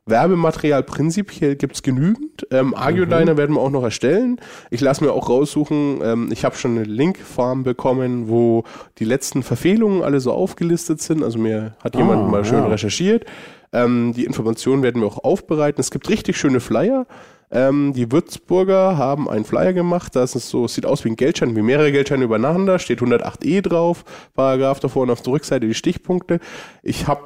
[0.07, 2.47] Werbematerial prinzipiell gibt's genügend.
[2.51, 3.37] Ähm, Argioliner mhm.
[3.37, 4.39] werden wir auch noch erstellen.
[4.71, 8.63] Ich lasse mir auch raussuchen, ähm, ich habe schon eine Linkfarm bekommen, wo
[8.97, 11.23] die letzten Verfehlungen alle so aufgelistet sind.
[11.23, 12.67] Also mir hat jemand oh, mal schön ja.
[12.67, 13.25] recherchiert.
[13.73, 15.81] Ähm, die Informationen werden wir auch aufbereiten.
[15.81, 17.05] Es gibt richtig schöne Flyer.
[17.49, 21.55] Ähm, die Würzburger haben einen Flyer gemacht, das ist so, sieht aus wie ein Geldschein,
[21.55, 24.03] wie mehrere Geldscheine übereinander, steht 108e drauf,
[24.35, 26.41] Paragraph davor und auf der Rückseite die Stichpunkte.
[26.83, 27.21] Ich habe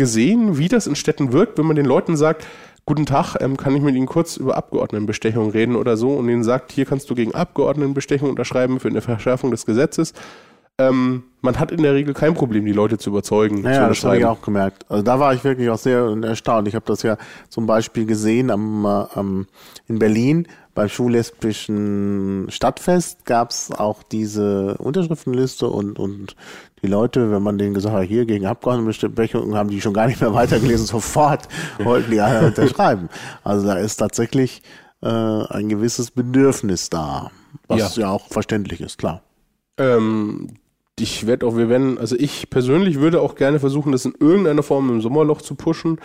[0.00, 2.46] gesehen, wie das in Städten wirkt, wenn man den Leuten sagt,
[2.86, 6.42] guten Tag, ähm, kann ich mit Ihnen kurz über Abgeordnetenbestechung reden oder so und ihnen
[6.42, 10.14] sagt, hier kannst du gegen Abgeordnetenbestechung unterschreiben für eine Verschärfung des Gesetzes.
[10.88, 13.62] Ähm, man hat in der Regel kein Problem, die Leute zu überzeugen.
[13.62, 14.84] Naja, zu das habe ich auch gemerkt.
[14.88, 16.68] Also da war ich wirklich auch sehr erstaunt.
[16.68, 17.16] Ich habe das ja
[17.48, 19.46] zum Beispiel gesehen am, am,
[19.88, 26.36] in Berlin beim schullesbischen Stadtfest gab es auch diese Unterschriftenliste und, und
[26.82, 30.20] die Leute, wenn man denen gesagt hat, hier gegen Abgeordnetenbestechung, haben die schon gar nicht
[30.20, 33.08] mehr weitergelesen, sofort wollten die alle unterschreiben.
[33.42, 34.62] Also da ist tatsächlich
[35.02, 37.30] äh, ein gewisses Bedürfnis da,
[37.66, 39.22] was ja, ja auch verständlich ist, klar.
[39.76, 40.48] Ähm,
[41.00, 44.62] ich werde auch, wir werden, also ich persönlich würde auch gerne versuchen, das in irgendeiner
[44.62, 45.98] Form im Sommerloch zu pushen,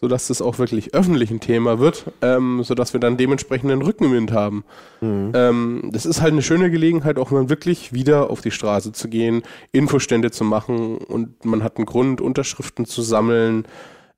[0.00, 4.32] sodass das auch wirklich öffentlich ein Thema wird, ähm, sodass wir dann dementsprechend einen Rückenwind
[4.32, 4.64] haben.
[5.00, 5.32] Mhm.
[5.34, 9.08] Ähm, das ist halt eine schöne Gelegenheit, auch mal wirklich wieder auf die Straße zu
[9.08, 9.42] gehen,
[9.72, 13.64] Infostände zu machen und man hat einen Grund, Unterschriften zu sammeln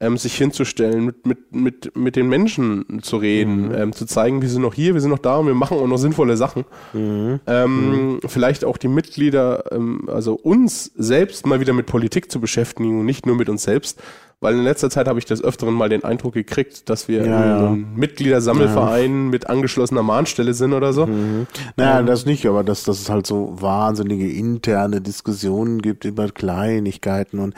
[0.00, 3.74] ähm, sich hinzustellen, mit, mit, mit, mit den Menschen zu reden, mhm.
[3.74, 5.86] ähm, zu zeigen, wir sind noch hier, wir sind noch da und wir machen auch
[5.86, 6.64] noch sinnvolle Sachen.
[6.94, 7.40] Mhm.
[7.46, 8.20] Ähm, mhm.
[8.26, 13.06] Vielleicht auch die Mitglieder, ähm, also uns selbst mal wieder mit Politik zu beschäftigen und
[13.06, 14.00] nicht nur mit uns selbst.
[14.42, 17.46] Weil in letzter Zeit habe ich das öfteren mal den Eindruck gekriegt, dass wir ja,
[17.46, 17.68] ja.
[17.68, 19.30] ein Mitgliedersammelverein ja.
[19.30, 21.06] mit angeschlossener Mahnstelle sind oder so.
[21.06, 21.46] Mhm.
[21.76, 26.30] Naja, ähm, das nicht, aber dass, dass es halt so wahnsinnige interne Diskussionen gibt über
[26.30, 27.54] Kleinigkeiten und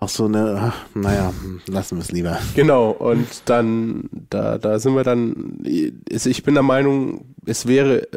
[0.00, 1.32] auch so eine, naja,
[1.66, 2.38] lassen wir es lieber.
[2.54, 8.08] Genau, und dann, da, da sind wir dann, ich bin der Meinung, es wäre,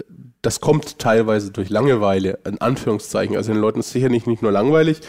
[0.41, 3.35] das kommt teilweise durch Langeweile, in Anführungszeichen.
[3.35, 5.01] Also den Leuten ist sicherlich nicht nur langweilig,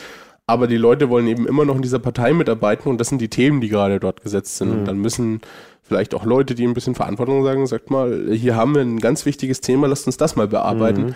[0.48, 3.30] aber die Leute wollen eben immer noch in dieser Partei mitarbeiten und das sind die
[3.30, 4.72] Themen, die gerade dort gesetzt sind.
[4.72, 4.78] Mhm.
[4.78, 5.42] Und dann müssen
[5.80, 9.26] vielleicht auch Leute, die ein bisschen Verantwortung sagen, sagt mal, hier haben wir ein ganz
[9.26, 11.02] wichtiges Thema, lasst uns das mal bearbeiten.
[11.02, 11.14] Mhm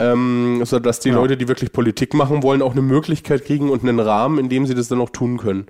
[0.00, 1.14] ähm, sodass die ja.
[1.14, 4.66] Leute, die wirklich Politik machen wollen, auch eine Möglichkeit kriegen und einen Rahmen, in dem
[4.66, 5.66] sie das dann auch tun können.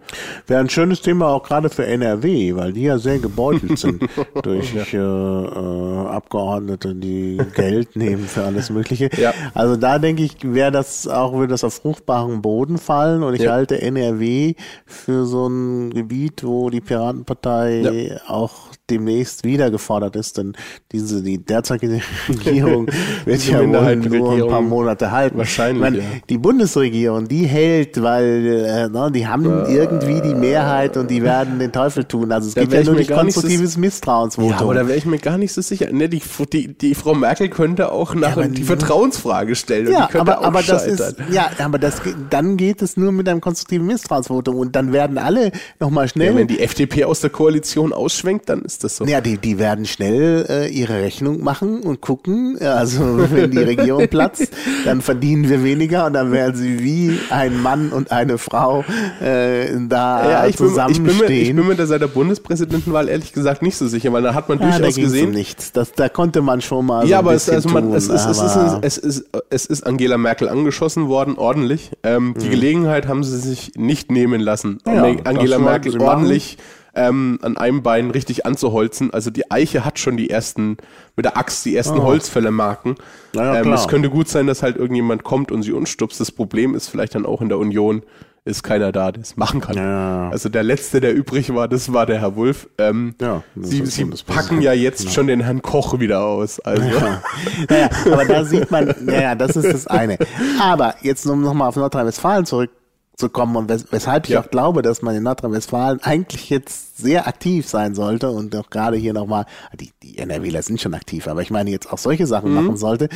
[0.46, 4.02] Wäre ein schönes Thema auch gerade für NRW, weil die ja sehr gebeutelt sind
[4.42, 5.44] durch ja.
[5.44, 9.10] äh, Abgeordnete, die Geld nehmen für alles Mögliche.
[9.18, 9.34] Ja.
[9.52, 13.46] Also da denke ich, wäre das auch, würde das auf fruchtbaren Boden fallen und ich
[13.46, 14.54] halte NRW
[14.86, 20.52] für so ein Gebiet, wo die Piratenpartei auch demnächst wieder gefordert ist, denn
[20.92, 22.86] diese, die derzeitige Regierung
[23.24, 25.38] wird ja wohl nur ein paar Monate halten.
[25.38, 25.80] Wahrscheinlich.
[25.80, 26.04] Meine, ja.
[26.28, 31.22] Die Bundesregierung, die hält, weil äh, ne, die haben äh, irgendwie die Mehrheit und die
[31.22, 32.30] werden den Teufel tun.
[32.30, 34.50] Also es geht ja nur durch konstruktives Misstrauensvotum.
[34.50, 35.90] Ja, aber da wäre ich mir gar nicht so sicher.
[35.90, 36.20] Ne, die,
[36.52, 39.90] die, die Frau Merkel könnte auch nach ja, die Vertrauensfrage stellen.
[39.90, 43.86] Ja, aber, aber das ist, ja, aber das, dann geht es nur mit einem konstruktiven
[43.86, 46.32] Misstrauensvotum und dann werden alle nochmal schnell.
[46.32, 49.04] Ja, wenn die FDP aus der Koalition ausschwenkt, dann ist ist das so?
[49.04, 52.58] Ja, die, die werden schnell äh, ihre Rechnung machen und gucken.
[52.60, 53.00] Also
[53.30, 54.52] wenn die Regierung platzt,
[54.84, 58.84] dann verdienen wir weniger und dann werden sie wie ein Mann und eine Frau
[59.20, 61.04] äh, da ja, ich zusammenstehen.
[61.06, 63.86] Bin, ich, bin mir, ich bin mir da seit der Bundespräsidentenwahl ehrlich gesagt nicht so
[63.86, 65.26] sicher, weil da hat man ja, durchaus da gesehen.
[65.26, 65.72] Um nichts.
[65.72, 67.06] Das, da konnte man schon mal.
[67.06, 69.86] Ja, so aber es, also man, tun, es, ist, es, ist, es, ist, es ist
[69.86, 71.92] Angela Merkel angeschossen worden, ordentlich.
[72.02, 72.50] Ähm, die mhm.
[72.50, 74.80] Gelegenheit haben sie sich nicht nehmen lassen.
[74.86, 76.56] Ja, Angela Merkel ordentlich.
[76.58, 79.12] Machen ähm, an einem Bein richtig anzuholzen.
[79.12, 80.76] Also die Eiche hat schon die ersten,
[81.16, 82.04] mit der Axt die ersten oh.
[82.04, 82.96] Holzfällemarken.
[83.34, 86.20] Ja, ähm, es könnte gut sein, dass halt irgendjemand kommt und sie unstupst.
[86.20, 88.02] Das Problem ist vielleicht dann auch in der Union,
[88.46, 89.76] ist keiner da, der es machen kann.
[89.76, 90.28] Ja.
[90.28, 92.68] Also der letzte, der übrig war, das war der Herr Wulff.
[92.76, 95.10] Ähm, ja, sie sie packen ja jetzt genau.
[95.12, 96.60] schon den Herrn Koch wieder aus.
[96.60, 96.86] Also.
[96.86, 97.22] Ja.
[97.70, 100.18] Naja, aber da sieht man, ja, das ist das eine.
[100.60, 102.70] Aber jetzt um nochmal auf Nordrhein-Westfalen zurück
[103.16, 104.40] zu kommen und wes weshalb ich ja.
[104.40, 108.96] auch glaube, dass man in Nordrhein-Westfalen eigentlich jetzt sehr aktiv sein sollte und auch gerade
[108.96, 109.46] hier nochmal,
[109.78, 112.56] die, die NRWler sind schon aktiv, aber ich meine jetzt auch solche Sachen mhm.
[112.56, 113.08] machen sollte.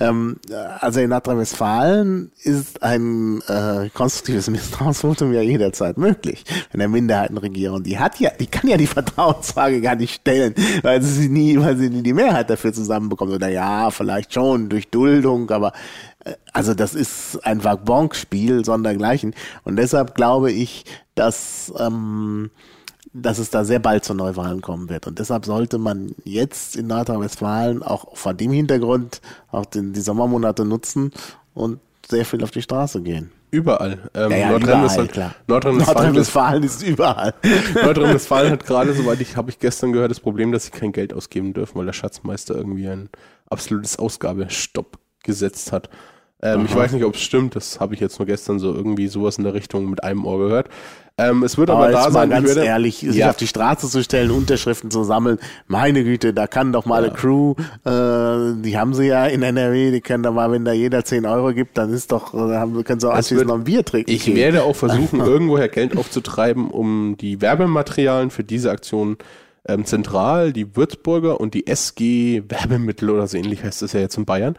[0.00, 0.36] Ähm,
[0.80, 6.44] also in Nordrhein-Westfalen ist ein äh, konstruktives Misstrauensvotum ja jederzeit möglich.
[6.70, 11.02] Wenn der Minderheitenregierung, die hat ja, die kann ja die Vertrauensfrage gar nicht stellen, weil
[11.02, 13.32] sie nie, weil sie nie die Mehrheit dafür zusammenbekommt.
[13.32, 15.72] Oder ja, vielleicht schon durch Duldung, aber
[16.52, 19.34] also das ist ein Vagbonk-Spiel sondergleichen.
[19.64, 22.50] Und deshalb glaube ich, dass ähm,
[23.12, 25.06] dass es da sehr bald zu Neuwahlen kommen wird.
[25.06, 30.64] Und deshalb sollte man jetzt in Nordrhein-Westfalen auch vor dem Hintergrund auch den, die Sommermonate
[30.64, 31.12] nutzen
[31.54, 33.32] und sehr viel auf die Straße gehen.
[33.50, 34.10] Überall.
[34.14, 37.34] Ähm, ja, ja, Nordrhein-Westfalen Nordrhein Nordrhein ist überall.
[37.82, 41.12] Nordrhein-Westfalen hat gerade, soweit ich, habe ich gestern gehört, das Problem, dass sie kein Geld
[41.12, 43.08] ausgeben dürfen, weil der Schatzmeister irgendwie ein
[43.48, 44.98] absolutes Ausgabestopp
[45.30, 45.88] gesetzt hat.
[46.42, 49.08] Ähm, ich weiß nicht, ob es stimmt, das habe ich jetzt nur gestern so irgendwie
[49.08, 50.68] sowas in der Richtung mit einem Ohr gehört.
[51.18, 53.28] Ähm, es wird aber, aber da sein, ganz würde, ehrlich, sich ja.
[53.28, 55.38] auf die Straße zu stellen, Unterschriften zu sammeln.
[55.66, 57.08] Meine Güte, da kann doch mal ja.
[57.08, 60.72] eine Crew, äh, die haben sie ja in NRW, die können da mal, wenn da
[60.72, 63.64] jeder 10 Euro gibt, dann ist doch, da haben, können sie auch anschließend noch ein
[63.64, 64.10] Bier trinken.
[64.10, 64.36] Ich gehen.
[64.36, 69.18] werde auch versuchen, irgendwoher Geld aufzutreiben, um die Werbematerialien für diese Aktion
[69.68, 74.16] ähm, zentral, die Würzburger und die SG Werbemittel oder so ähnlich heißt das ja jetzt
[74.16, 74.56] in Bayern.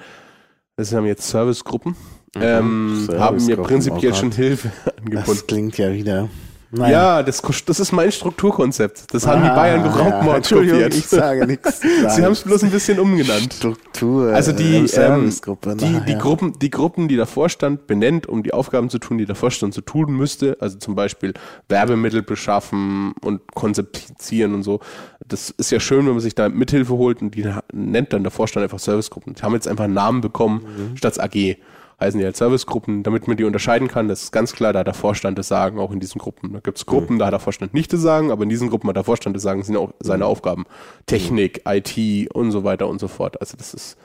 [0.82, 1.92] Das sind jetzt Servicegruppen.
[2.36, 2.42] Mhm.
[2.42, 5.28] Ähm, Service haben mir prinzipiell oh schon Hilfe angeboten.
[5.28, 6.28] Das klingt ja wieder
[6.74, 7.18] naja.
[7.18, 9.14] Ja, das, das ist mein Strukturkonzept.
[9.14, 10.96] Das haben ah, die Bayern Raubmord ja, kopiert.
[10.96, 11.82] ich sage nichts.
[11.82, 13.54] Sie haben es bloß ein bisschen umgenannt.
[13.54, 14.34] Struktur.
[14.34, 18.54] Also die, äh, ähm, die, die, Gruppen, die Gruppen, die der Vorstand benennt, um die
[18.54, 21.34] Aufgaben zu tun, die der Vorstand zu tun müsste, also zum Beispiel
[21.68, 24.80] Werbemittel beschaffen und konzeptieren und so.
[25.28, 28.32] Das ist ja schön, wenn man sich da Mithilfe holt und die nennt dann der
[28.32, 29.34] Vorstand einfach Servicegruppen.
[29.34, 30.62] Die haben jetzt einfach einen Namen bekommen
[30.92, 30.98] mhm.
[30.98, 31.58] statt AG
[32.02, 34.08] heißen die halt Servicegruppen, damit man die unterscheiden kann.
[34.08, 36.52] Das ist ganz klar, da hat der Vorstand das Sagen, auch in diesen Gruppen.
[36.52, 37.20] Da gibt es Gruppen, mhm.
[37.20, 39.44] da hat der Vorstand nicht das Sagen, aber in diesen Gruppen hat der Vorstand das
[39.44, 40.30] Sagen, sind auch seine mhm.
[40.30, 40.66] Aufgaben.
[41.06, 41.74] Technik, mhm.
[41.74, 43.40] IT und so weiter und so fort.
[43.40, 43.98] Also das ist,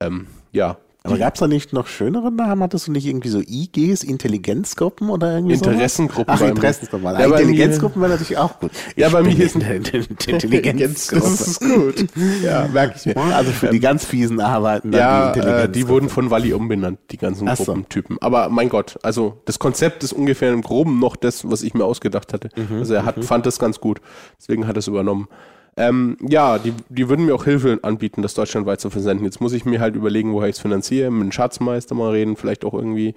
[0.00, 2.62] ähm, ja, aber gab es da nicht noch schönere Namen?
[2.62, 5.66] Hattest du nicht irgendwie so IGs, Intelligenzgruppen oder irgendwie so?
[5.66, 6.34] Interessengruppen.
[6.34, 7.04] Ach, Interessengruppen.
[7.04, 8.70] Ja, Intelligenzgruppen wäre natürlich auch gut.
[8.96, 11.20] Ja, bei mir ist Intelligenzgruppe.
[11.20, 12.06] Das ist gut.
[12.42, 13.16] Ja, merke ich mir.
[13.18, 14.92] Also für die ganz fiesen Arbeiten.
[14.94, 18.16] Ja, die, äh, die wurden von Walli umbenannt, die ganzen Ach Gruppentypen.
[18.16, 18.26] So.
[18.26, 21.84] Aber mein Gott, also das Konzept ist ungefähr im Groben noch das, was ich mir
[21.84, 22.48] ausgedacht hatte.
[22.56, 23.24] Mhm, also er hat, mhm.
[23.24, 24.00] fand das ganz gut.
[24.38, 25.28] Deswegen hat er es übernommen.
[25.76, 29.24] Ähm, ja, die, die würden mir auch Hilfe anbieten, das deutschlandweit zu versenden.
[29.24, 32.36] Jetzt muss ich mir halt überlegen, woher ich es finanziere, mit dem Schatzmeister mal reden,
[32.36, 33.14] vielleicht auch irgendwie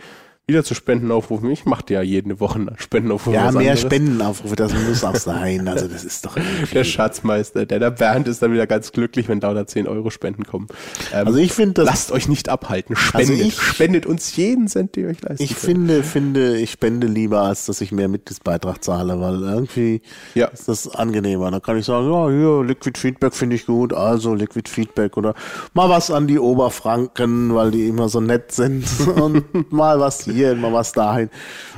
[0.48, 1.52] wieder zu Spendenaufrufen.
[1.52, 3.36] Ich mache ja jede Woche Spendenaufrufe.
[3.36, 3.82] Ja, mehr anderes.
[3.82, 5.68] Spendenaufrufe, das muss auch sein.
[5.68, 6.74] Also das ist doch irgendwie.
[6.74, 10.10] Der Schatzmeister, der, der Bernd ist dann wieder ganz glücklich, wenn da oder 10 Euro
[10.10, 10.68] Spenden kommen.
[11.14, 12.96] Ähm, also ich finde Lasst euch nicht abhalten.
[12.96, 13.30] Spendet.
[13.30, 15.60] Also ich, spendet uns jeden Cent, den ihr euch leisten Ich könnt.
[15.60, 20.02] finde, finde, ich spende lieber, als dass ich mehr Mitgliedsbeitrag zahle, weil irgendwie
[20.34, 20.48] ja.
[20.48, 21.52] ist das angenehmer.
[21.52, 25.34] Da kann ich sagen, ja, hier, Liquid Feedback finde ich gut, also Liquid Feedback oder
[25.74, 28.86] mal was an die Oberfranken, weil die immer so nett sind
[29.22, 31.30] und mal was hier hier, mal was dahin.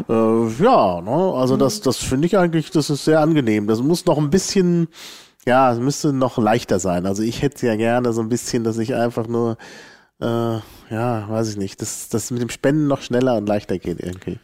[0.08, 1.34] Äh, ja, ne?
[1.36, 3.68] also das, das finde ich eigentlich, das ist sehr angenehm.
[3.68, 4.88] Das muss noch ein bisschen,
[5.46, 7.06] ja, es müsste noch leichter sein.
[7.06, 9.58] Also ich hätte ja gerne so ein bisschen, dass ich einfach nur,
[10.22, 14.00] äh, ja, weiß ich nicht, dass das mit dem Spenden noch schneller und leichter geht
[14.00, 14.40] irgendwie.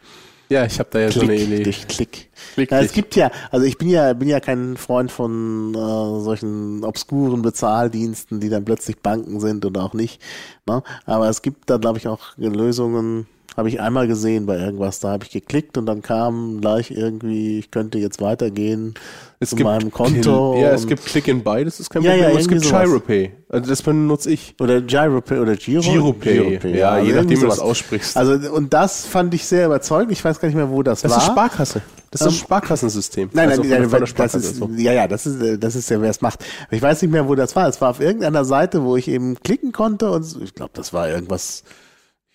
[0.48, 1.64] Ja, ich habe da ja Klick, so eine Idee.
[1.64, 2.30] Durch Klick.
[2.54, 6.24] Klick ja, es gibt ja, also ich bin ja, bin ja kein Freund von äh,
[6.24, 10.22] solchen obskuren Bezahldiensten, die dann plötzlich Banken sind oder auch nicht.
[10.68, 10.84] Ne?
[11.06, 13.26] Aber es gibt da, glaube ich, auch Lösungen,
[13.58, 17.60] habe ich einmal gesehen bei irgendwas, da habe ich geklickt und dann kam gleich irgendwie,
[17.60, 18.96] ich könnte jetzt weitergehen
[19.40, 20.58] es zu meinem Konto.
[20.60, 22.22] Ja, es gibt Click in Buy, das ist kein Problem.
[22.22, 23.32] Ja, ja, es gibt GiroPay.
[23.50, 24.56] Also das benutze ich.
[24.60, 25.82] Oder GiroPay oder Giro?
[25.82, 26.34] GiroPay.
[26.34, 28.18] Giropay ja, ja, je nachdem, wie du das aussprichst.
[28.18, 30.12] Also und das fand ich sehr überzeugend.
[30.12, 31.18] Ich weiß gar nicht mehr, wo das, das war.
[31.18, 31.82] Das ist Sparkasse.
[32.12, 33.30] Das ist das ähm, Sparkassensystem.
[33.34, 34.70] Nein, nein, also nein, nein das ist, so.
[34.76, 36.46] ja, ja, das ist, das ist ja, wer es macht.
[36.72, 37.68] Ich weiß nicht mehr, wo das war.
[37.68, 41.10] Es war auf irgendeiner Seite, wo ich eben klicken konnte und ich glaube, das war
[41.10, 41.64] irgendwas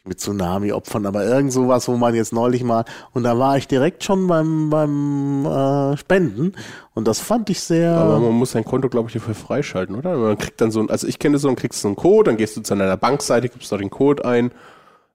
[0.05, 4.03] mit Tsunami-Opfern, aber irgend sowas, wo man jetzt neulich mal, und da war ich direkt
[4.03, 6.55] schon beim, beim äh, Spenden
[6.95, 7.93] und das fand ich sehr.
[7.93, 10.17] Aber man muss sein Konto, glaube ich, dafür freischalten, oder?
[10.17, 12.31] Man kriegt dann so ein, also ich kenne so, dann kriegst du so einen Code,
[12.31, 14.53] dann gehst du zu einer Bankseite, gibst da den Code ein,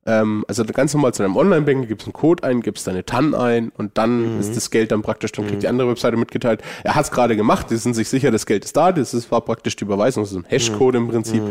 [0.06, 3.72] ähm, also ganz normal zu einem Online-Banking gibst einen Code ein, gibst deine TAN ein
[3.76, 4.40] und dann mhm.
[4.40, 5.62] ist das Geld dann praktisch, dann kriegt mhm.
[5.62, 6.62] die andere Webseite mitgeteilt.
[6.84, 9.32] Er hat es gerade gemacht, die sind sich sicher, das Geld ist da, das ist,
[9.32, 11.02] war praktisch die Überweisung, das ist ein Hashcode mhm.
[11.02, 11.44] im Prinzip.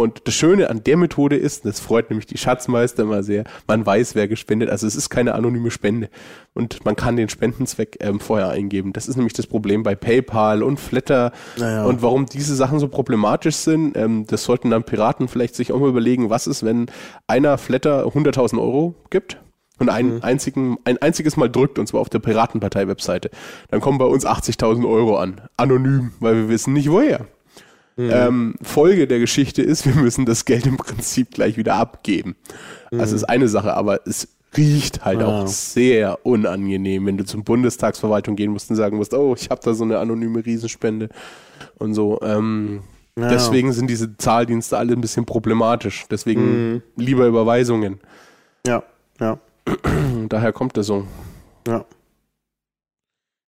[0.00, 3.84] Und das Schöne an der Methode ist, das freut nämlich die Schatzmeister immer sehr, man
[3.84, 4.70] weiß, wer gespendet.
[4.70, 6.08] Also es ist keine anonyme Spende.
[6.54, 8.92] Und man kann den Spendenzweck ähm, vorher eingeben.
[8.92, 11.32] Das ist nämlich das Problem bei PayPal und Flatter.
[11.56, 11.84] Naja.
[11.84, 15.80] Und warum diese Sachen so problematisch sind, ähm, das sollten dann Piraten vielleicht sich auch
[15.80, 16.86] mal überlegen, was ist, wenn
[17.26, 19.40] einer Flatter 100.000 Euro gibt
[19.80, 20.22] und ein, mhm.
[20.22, 23.30] einzigen, ein einziges Mal drückt, und zwar auf der Piratenpartei-Webseite.
[23.68, 25.40] Dann kommen bei uns 80.000 Euro an.
[25.56, 27.26] Anonym, weil wir wissen nicht woher.
[27.98, 28.10] Mhm.
[28.12, 32.36] Ähm, Folge der Geschichte ist, wir müssen das Geld im Prinzip gleich wieder abgeben.
[32.92, 32.98] Mhm.
[32.98, 35.26] Das ist eine Sache, aber es riecht halt wow.
[35.44, 39.60] auch sehr unangenehm, wenn du zum Bundestagsverwaltung gehen musst und sagen musst, oh, ich habe
[39.64, 41.08] da so eine anonyme Riesenspende
[41.78, 42.20] und so.
[42.22, 42.82] Ähm,
[43.18, 43.28] ja.
[43.28, 46.06] Deswegen sind diese Zahldienste alle ein bisschen problematisch.
[46.08, 46.82] Deswegen mhm.
[46.94, 47.98] lieber Überweisungen.
[48.64, 48.84] Ja,
[49.18, 49.38] ja.
[50.28, 51.04] Daher kommt das so.
[51.66, 51.84] Ja.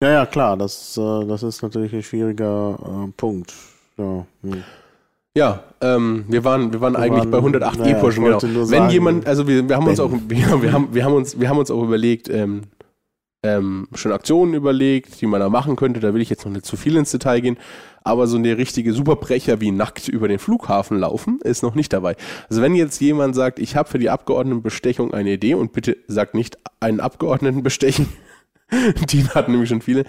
[0.03, 3.53] Ja, ja, klar, das, äh, das ist natürlich ein schwieriger äh, Punkt.
[3.99, 4.62] Ja, hm.
[5.36, 8.40] Ja, ähm, wir waren, wir waren Wir eigentlich waren- bei 108 naja, E-Pushen, genau.
[8.42, 11.38] Wenn sagen, jemand, also wir, wir haben uns auch, wir, wir haben, wir haben uns,
[11.38, 12.62] wir haben uns auch überlegt, ähm,
[13.42, 16.01] ähm, schon Aktionen überlegt, die man da machen könnte.
[16.01, 17.59] Da will ich jetzt noch nicht zu viel ins Detail gehen.
[18.03, 22.16] Aber so eine richtige Superbrecher wie nackt über den Flughafen laufen ist noch nicht dabei.
[22.49, 26.34] Also wenn jetzt jemand sagt, ich habe für die Abgeordnetenbestechung eine Idee und bitte sagt
[26.34, 28.09] nicht einen Abgeordneten bestechen,
[29.11, 30.05] die hatten nämlich schon viele,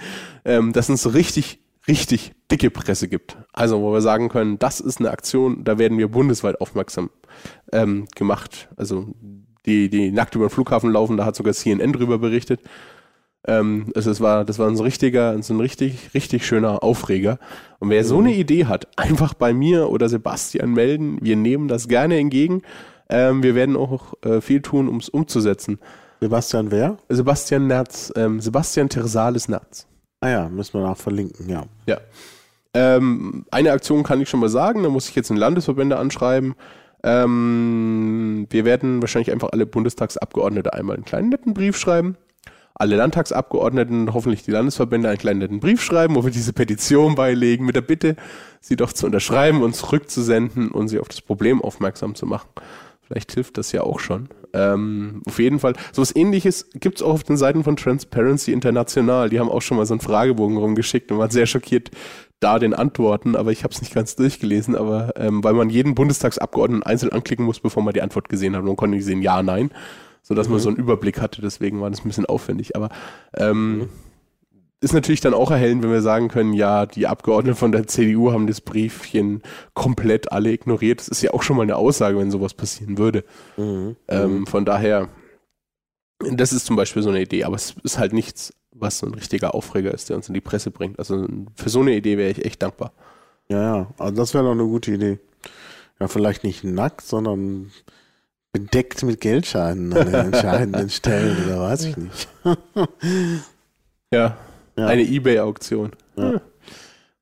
[0.45, 3.38] ähm, dass es so richtig, richtig dicke Presse gibt.
[3.53, 7.09] Also wo wir sagen können, das ist eine Aktion, da werden wir bundesweit aufmerksam
[7.71, 8.69] ähm, gemacht.
[8.75, 9.13] Also
[9.65, 12.61] die, die nackt über den Flughafen laufen, da hat sogar CNN drüber berichtet.
[13.45, 17.39] Ähm, also es war, das war ein richtiger, so ein richtig, richtig schöner Aufreger.
[17.79, 21.17] Und wer so eine Idee hat, einfach bei mir oder Sebastian melden.
[21.21, 22.61] Wir nehmen das gerne entgegen.
[23.09, 25.79] Ähm, wir werden auch äh, viel tun, um es umzusetzen.
[26.19, 26.97] Sebastian wer?
[27.09, 29.88] Sebastian Nerz, ähm, Sebastian Tersales Nerz.
[30.20, 31.65] Ah ja, müssen wir noch verlinken, ja.
[31.86, 31.99] Ja.
[32.74, 36.55] Ähm, eine Aktion kann ich schon mal sagen, da muss ich jetzt in Landesverbände anschreiben.
[37.03, 42.18] Ähm, wir werden wahrscheinlich einfach alle Bundestagsabgeordnete einmal einen kleinen netten Brief schreiben.
[42.74, 47.65] Alle Landtagsabgeordneten, hoffentlich die Landesverbände, einen kleinen netten Brief schreiben, wo wir diese Petition beilegen,
[47.65, 48.15] mit der Bitte,
[48.61, 52.49] sie doch zu unterschreiben, uns zurückzusenden und sie auf das Problem aufmerksam zu machen.
[53.01, 54.30] Vielleicht hilft das ja auch schon.
[54.53, 55.73] Ähm, auf jeden Fall.
[55.91, 59.29] So was ähnliches gibt es auch auf den Seiten von Transparency International.
[59.29, 61.91] Die haben auch schon mal so einen Fragebogen rumgeschickt und waren sehr schockiert
[62.39, 65.95] da den Antworten, aber ich habe es nicht ganz durchgelesen, aber ähm, weil man jeden
[65.95, 68.63] Bundestagsabgeordneten einzeln anklicken muss, bevor man die Antwort gesehen hat.
[68.63, 69.71] Man konnte nicht sehen, ja, nein,
[70.21, 72.75] sodass man so einen Überblick hatte, deswegen war das ein bisschen aufwendig.
[72.75, 72.89] Aber
[73.35, 73.89] ähm,
[74.80, 78.32] ist natürlich dann auch erhellend, wenn wir sagen können, ja, die Abgeordneten von der CDU
[78.32, 79.41] haben das Briefchen
[79.73, 80.99] komplett alle ignoriert.
[80.99, 83.23] Das ist ja auch schon mal eine Aussage, wenn sowas passieren würde.
[83.57, 83.95] Mhm.
[84.07, 85.09] Ähm, von daher,
[86.19, 89.15] das ist zum Beispiel so eine Idee, aber es ist halt nichts, was so ein
[89.15, 90.99] richtiger Aufreger ist, der uns in die Presse bringt.
[90.99, 91.25] Also
[91.55, 92.93] für so eine Idee wäre ich echt dankbar.
[93.49, 95.19] Ja, ja, also das wäre doch eine gute Idee.
[95.99, 97.71] Ja, vielleicht nicht nackt, sondern
[98.51, 102.28] bedeckt mit Geldscheinen an den entscheidenden Stellen oder weiß ich nicht.
[104.13, 104.38] Ja,
[104.78, 104.88] Ja.
[104.88, 105.91] eine Ebay-Auktion.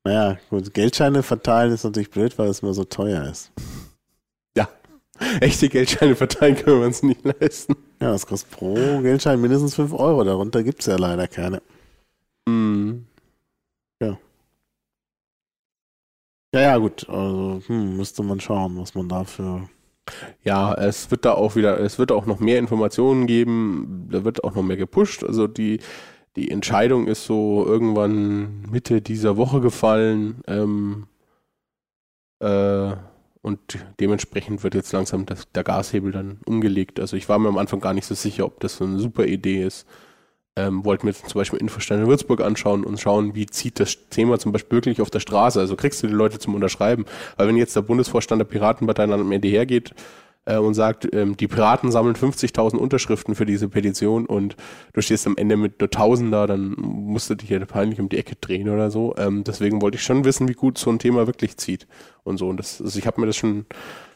[0.04, 3.50] Naja, gut, Geldscheine verteilen ist natürlich blöd, weil es immer so teuer ist.
[5.40, 7.74] Echte Geldscheine verteilen können wir uns nicht leisten.
[8.02, 10.24] Ja, das kostet pro Geldschein mindestens 5 Euro.
[10.24, 11.62] Darunter gibt es ja leider keine.
[12.46, 13.06] Mhm.
[16.56, 17.06] Ja, ja, gut.
[17.08, 19.68] Also, hm, müsste man schauen, was man dafür.
[20.42, 24.42] Ja, es wird da auch wieder, es wird auch noch mehr Informationen geben, da wird
[24.42, 25.22] auch noch mehr gepusht.
[25.22, 25.80] Also die,
[26.36, 30.42] die Entscheidung ist so irgendwann Mitte dieser Woche gefallen.
[30.46, 31.06] Ähm,
[32.40, 32.94] äh,
[33.40, 33.60] und
[34.00, 37.00] dementsprechend wird jetzt langsam das, der Gashebel dann umgelegt.
[37.00, 39.24] Also ich war mir am Anfang gar nicht so sicher, ob das so eine super
[39.24, 39.86] Idee ist.
[40.58, 44.38] Ähm, wollten jetzt zum Beispiel Infostein in Würzburg anschauen und schauen, wie zieht das Thema
[44.38, 45.60] zum Beispiel wirklich auf der Straße.
[45.60, 47.04] Also kriegst du die Leute zum Unterschreiben.
[47.36, 49.94] Weil wenn jetzt der Bundesvorstand der Piratenpartei dann am Ende hergeht
[50.46, 54.56] äh, und sagt, ähm, die Piraten sammeln 50.000 Unterschriften für diese Petition und
[54.94, 58.08] du stehst am Ende mit nur 1000 da, dann musst du dich ja peinlich um
[58.08, 59.14] die Ecke drehen oder so.
[59.18, 61.86] Ähm, deswegen wollte ich schon wissen, wie gut so ein Thema wirklich zieht
[62.24, 62.48] und so.
[62.48, 63.66] Und das, also ich habe mir das schon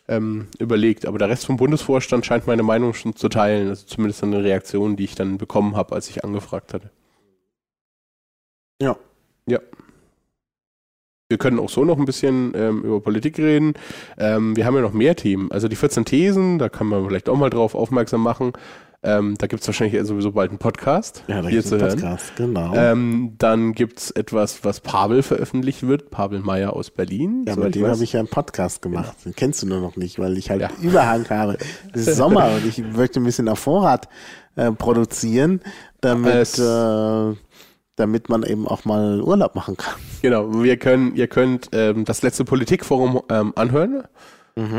[0.09, 1.07] ähm, überlegt.
[1.07, 3.69] Aber der Rest vom Bundesvorstand scheint meine Meinung schon zu teilen.
[3.69, 6.91] Also zumindest eine Reaktion, die ich dann bekommen habe, als ich angefragt hatte.
[8.83, 8.97] Ja.
[9.47, 9.61] Ja.
[11.31, 13.75] Wir können auch so noch ein bisschen ähm, über Politik reden.
[14.19, 15.53] Ähm, wir haben ja noch mehr Themen.
[15.53, 18.53] Also die 14 Thesen, da kann man vielleicht auch mal drauf aufmerksam machen.
[19.05, 22.01] Ähm, da gibt es wahrscheinlich sowieso bald einen Podcast Ja, da gibt's zu einen hören.
[22.01, 22.75] Podcast, genau.
[22.75, 26.11] Ähm, dann gibt es etwas, was Pavel veröffentlicht wird.
[26.11, 27.45] Pavel Meyer aus Berlin.
[27.47, 29.15] ja, mit dem habe ich ja einen Podcast gemacht.
[29.25, 30.69] Den kennst du nur noch nicht, weil ich halt Ja.
[30.83, 31.59] Überhang habe.
[31.95, 34.09] Es ist Sommer und ich möchte ein bisschen auf Vorrat
[34.57, 35.61] äh, produzieren,
[36.01, 37.35] damit, Es- äh,
[38.01, 39.95] damit man eben auch mal Urlaub machen kann.
[40.23, 44.03] Genau, wir können, ihr könnt ähm, das letzte Politikforum ähm, anhören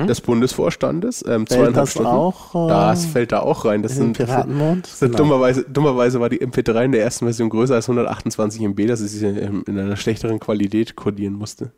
[0.07, 1.23] des Bundesvorstandes.
[1.25, 1.47] Ähm, Mhm.
[1.47, 2.09] Fällt zweieinhalb das Stunden.
[2.11, 3.81] auch äh, Das fällt da auch rein.
[3.81, 4.85] Das in sind, Piratenmond?
[4.85, 5.23] das sind Genau.
[5.23, 9.09] dummerweise, dummerweise war die MP3 in der ersten Version größer als 128 MB, dass ich
[9.11, 11.71] sie ähm, in einer schlechteren Qualität codieren musste.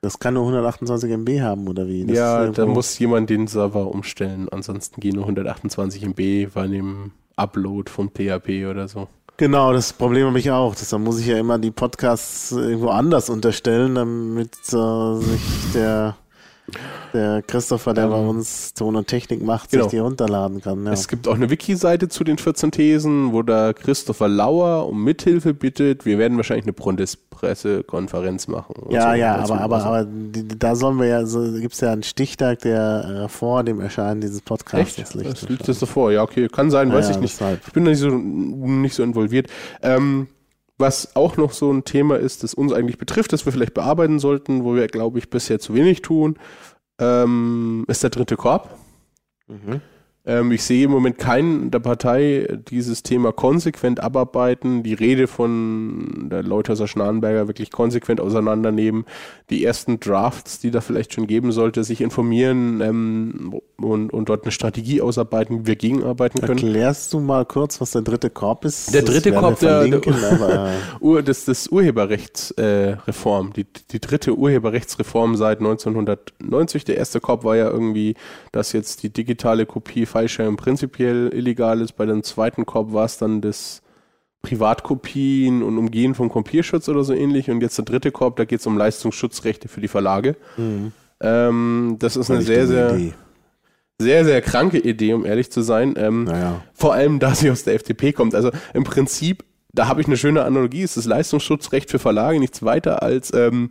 [0.00, 2.04] Das kann nur 128 MB haben, oder wie?
[2.06, 4.48] Das ja, da muss jemand den Server umstellen.
[4.50, 9.08] Ansonsten gehen nur 128 MB bei dem Upload vom PHP oder so.
[9.40, 10.74] Genau, das Problem habe ich auch.
[10.74, 16.18] Deshalb muss ich ja immer die Podcasts irgendwo anders unterstellen, damit äh, sich der,
[17.12, 19.84] der Christopher, der Ähm, bei uns Ton und Technik macht, genau.
[19.84, 20.84] sich die runterladen kann.
[20.86, 20.92] Ja.
[20.92, 25.54] Es gibt auch eine Wiki-Seite zu den 14 Thesen, wo da Christopher Lauer um Mithilfe
[25.54, 26.04] bittet.
[26.06, 28.74] Wir werden wahrscheinlich eine Bundespressekonferenz machen.
[28.90, 31.80] Ja, so ja, aber, aber, Also- aber die, da sollen wir ja, so gibt es
[31.80, 35.14] ja einen Stichtag, der äh, vor dem Erscheinen dieses Podcasts Echt?
[35.14, 35.32] liegt.
[35.32, 36.12] Das liegt das so vor.
[36.12, 37.34] Ja, okay, kann sein, weiß Ja, ich nicht.
[37.34, 37.60] deshalb.
[37.66, 39.48] Ich bin da nicht so, nicht so involviert.
[39.82, 40.28] Ähm,
[40.80, 44.18] was auch noch so ein Thema ist, das uns eigentlich betrifft, das wir vielleicht bearbeiten
[44.18, 46.38] sollten, wo wir, glaube ich, bisher zu wenig tun,
[46.98, 48.76] ähm, ist der dritte Korb.
[49.46, 49.80] Mhm.
[50.26, 55.26] Ähm, ich sehe im Moment keinen in der Partei dieses Thema konsequent abarbeiten, die Rede
[55.26, 59.06] von der Leuthauser Schnarrenberger wirklich konsequent auseinandernehmen,
[59.48, 64.44] die ersten Drafts, die da vielleicht schon geben sollte, sich informieren ähm, und, und dort
[64.44, 66.58] eine Strategie ausarbeiten, wie wir gegenarbeiten können.
[66.58, 68.92] Erklärst du mal kurz, was der dritte Korb ist?
[68.92, 70.00] Der dritte Korb, der, der
[71.00, 76.84] Ur, das, das Urheberrechtsreform, äh, die, die dritte Urheberrechtsreform seit 1990.
[76.84, 78.16] Der erste Korb war ja irgendwie,
[78.52, 81.92] dass jetzt die digitale Kopie Fallschirm prinzipiell illegal ist.
[81.92, 83.82] Bei dem zweiten Korb war es dann das
[84.42, 87.50] Privatkopien und Umgehen vom Kopierschutz oder so ähnlich.
[87.50, 90.36] Und jetzt der dritte Korb, da geht es um Leistungsschutzrechte für die Verlage.
[90.56, 90.92] Mhm.
[91.20, 93.12] Ähm, das ist eine sehr, sehr, Idee.
[93.98, 95.94] sehr, sehr kranke Idee, um ehrlich zu sein.
[95.96, 96.62] Ähm, naja.
[96.72, 98.34] Vor allem, da sie aus der FDP kommt.
[98.34, 102.62] Also im Prinzip, da habe ich eine schöne Analogie, ist das Leistungsschutzrecht für Verlage nichts
[102.62, 103.70] weiter als ähm,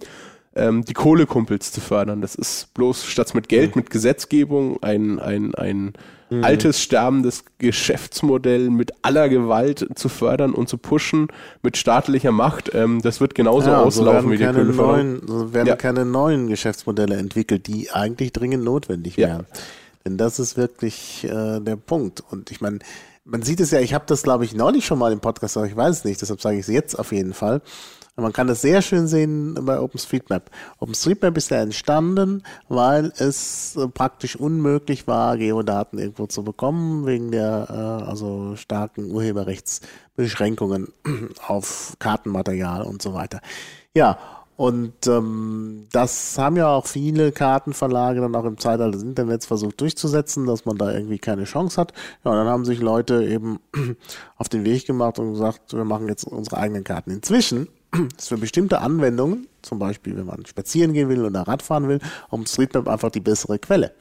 [0.56, 2.22] ähm, die Kohlekumpels zu fördern.
[2.22, 3.82] Das ist bloß statt mit Geld, mhm.
[3.82, 5.94] mit Gesetzgebung ein, ein, ein
[6.30, 6.44] mhm.
[6.44, 11.28] altes, sterbendes Geschäftsmodell mit aller Gewalt zu fördern und zu pushen,
[11.62, 12.74] mit staatlicher Macht.
[12.74, 15.76] Ähm, das wird genauso ja, auslaufen so wie die neuen, So werden ja.
[15.76, 19.46] keine neuen Geschäftsmodelle entwickelt, die eigentlich dringend notwendig wären.
[19.52, 19.60] Ja.
[20.06, 22.24] Denn das ist wirklich äh, der Punkt.
[22.30, 22.80] Und ich meine,
[23.26, 25.68] man sieht es ja, ich habe das, glaube ich, neulich schon mal im Podcast, aber
[25.68, 27.62] ich weiß es nicht, deshalb sage ich es jetzt auf jeden Fall.
[28.20, 30.50] Man kann das sehr schön sehen bei OpenStreetMap.
[30.80, 37.32] OpenStreetMap ist ja entstanden, weil es äh, praktisch unmöglich war, Geodaten irgendwo zu bekommen, wegen
[37.32, 40.90] der äh, also starken Urheberrechtsbeschränkungen
[41.48, 43.42] auf Kartenmaterial und so weiter.
[43.94, 44.18] Ja,
[44.60, 49.80] und ähm, das haben ja auch viele Kartenverlage dann auch im Zeitalter des Internets versucht
[49.80, 51.94] durchzusetzen, dass man da irgendwie keine Chance hat.
[52.26, 53.62] Ja, und dann haben sich Leute eben
[54.36, 57.10] auf den Weg gemacht und gesagt, wir machen jetzt unsere eigenen Karten.
[57.12, 57.70] Inzwischen
[58.18, 62.88] ist für bestimmte Anwendungen, zum Beispiel wenn man spazieren gehen will oder Radfahren will, OpenStreetMap
[62.88, 63.94] einfach die bessere Quelle.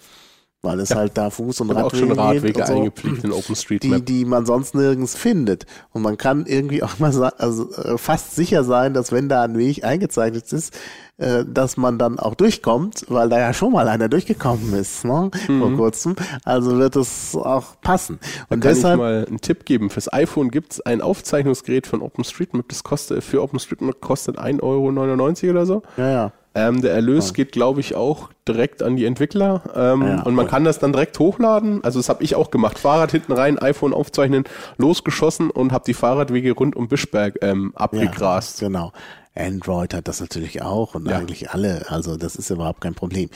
[0.61, 0.97] Weil es ja.
[0.97, 4.05] halt da Fuß- und Radwege, auch schon Radwege so, eingepflegt in OpenStreetMap.
[4.05, 5.67] Die, die man sonst nirgends findet.
[5.93, 9.57] Und man kann irgendwie auch mal also, äh, fast sicher sein, dass wenn da ein
[9.57, 10.77] Weg eingezeichnet ist,
[11.19, 15.31] äh, dass man dann auch durchkommt, weil da ja schon mal einer durchgekommen ist, ne?
[15.47, 15.61] Mhm.
[15.61, 16.17] vor kurzem.
[16.45, 18.19] Also wird es auch passen.
[18.49, 19.91] Und da kann deshalb, ich mal einen Tipp geben.
[19.91, 25.51] Fürs iPhone gibt es ein Aufzeichnungsgerät von OpenStreetMap, das kostet für OpenStreetMap kostet 1,99 Euro
[25.51, 25.83] oder so.
[25.97, 26.33] Ja, ja.
[26.59, 29.63] Ähm, der Erlös geht, glaube ich, auch direkt an die Entwickler.
[29.77, 31.85] Ähm, ja, und man kann das dann direkt hochladen.
[31.85, 32.81] Also das habe ich auch gemacht.
[32.81, 34.43] Fahrrad hinten rein, iPhone aufzeichnen,
[34.77, 38.61] losgeschossen und habe die Fahrradwege rund um Bischberg ähm, abgegrast.
[38.61, 38.93] Ja, genau.
[39.37, 41.17] Android hat das natürlich auch und ja.
[41.17, 41.87] eigentlich alle.
[41.89, 43.31] Also das ist überhaupt kein Problem.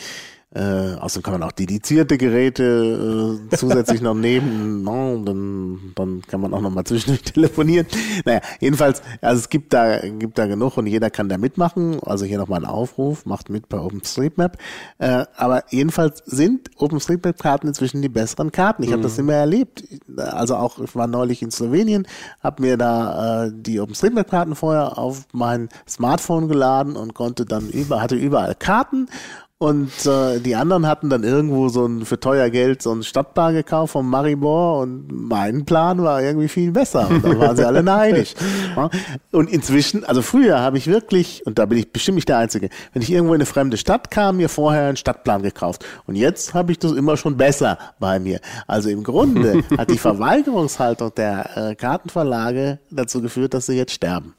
[0.54, 4.82] Äh, außerdem kann man auch dedizierte Geräte äh, zusätzlich noch nehmen.
[4.92, 7.86] No, dann, dann kann man auch noch mal zwischendurch telefonieren.
[8.24, 12.00] Naja, jedenfalls, also es gibt da, gibt da genug und jeder kann da mitmachen.
[12.02, 14.58] Also hier nochmal ein Aufruf, macht mit bei OpenStreetMap.
[14.98, 18.82] Äh, aber jedenfalls sind OpenStreetMap-Karten inzwischen die besseren Karten.
[18.82, 18.94] Ich mhm.
[18.94, 19.84] habe das immer erlebt.
[20.16, 22.06] Also auch, ich war neulich in Slowenien,
[22.42, 28.02] habe mir da äh, die OpenStreetMap-Karten vorher auf mein Smartphone geladen und konnte dann über,
[28.02, 29.08] hatte überall Karten
[29.62, 33.54] und äh, die anderen hatten dann irgendwo so ein für teuer Geld so ein Stadtplan
[33.54, 37.08] gekauft vom Maribor und mein Plan war irgendwie viel besser.
[37.08, 38.34] Und da waren sie alle neidisch.
[39.30, 42.70] Und inzwischen, also früher habe ich wirklich, und da bin ich bestimmt nicht der Einzige,
[42.92, 45.84] wenn ich irgendwo in eine fremde Stadt kam, mir vorher einen Stadtplan gekauft.
[46.06, 48.40] Und jetzt habe ich das immer schon besser bei mir.
[48.66, 54.34] Also im Grunde hat die Verweigerungshaltung der äh, Kartenverlage dazu geführt, dass sie jetzt sterben.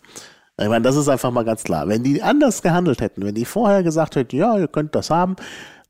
[0.62, 1.88] Ich meine, das ist einfach mal ganz klar.
[1.88, 5.36] Wenn die anders gehandelt hätten, wenn die vorher gesagt hätten, ja, ihr könnt das haben,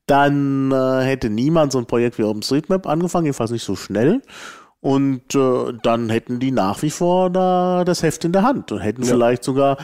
[0.06, 4.22] dann äh, hätte niemand so ein Projekt wie OpenStreetMap angefangen, jedenfalls nicht so schnell.
[4.80, 8.80] Und äh, dann hätten die nach wie vor da das Heft in der Hand und
[8.80, 9.10] hätten ja.
[9.10, 9.78] vielleicht sogar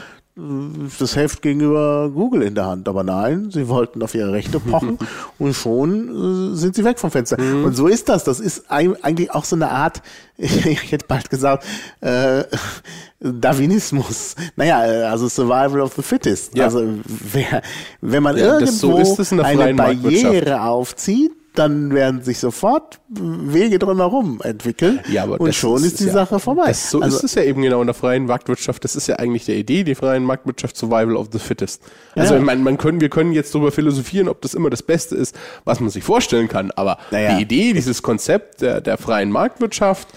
[0.99, 2.87] das Heft gegenüber Google in der Hand.
[2.87, 4.97] Aber nein, sie wollten auf ihre Rechte pochen
[5.39, 7.39] und schon äh, sind sie weg vom Fenster.
[7.39, 7.65] Mhm.
[7.65, 8.23] Und so ist das.
[8.23, 10.01] Das ist eigentlich auch so eine Art,
[10.37, 11.65] ich hätte bald gesagt,
[12.01, 12.43] äh,
[13.19, 14.35] Darwinismus.
[14.55, 16.55] Naja, äh, also Survival of the Fittest.
[16.55, 16.65] Ja.
[16.65, 17.61] Also wer,
[18.01, 24.99] wenn man ja, irgendwo so eine Barriere aufzieht, dann werden sich sofort Wege drumherum entwickeln
[25.11, 26.67] ja, aber und schon ist, die ja, Sache vorbei.
[26.67, 28.83] Das, so also, ist es ja eben genau in der freien Marktwirtschaft.
[28.83, 31.81] Das ist ja eigentlich der Idee, die freien Marktwirtschaft Survival of the Fittest.
[32.15, 32.39] Also ja.
[32.39, 35.35] ich meine, man können, wir können jetzt darüber philosophieren, ob das immer das Beste ist,
[35.65, 37.35] was man sich vorstellen kann, aber naja.
[37.35, 40.07] die Idee, dieses Konzept der, der freien Marktwirtschaft,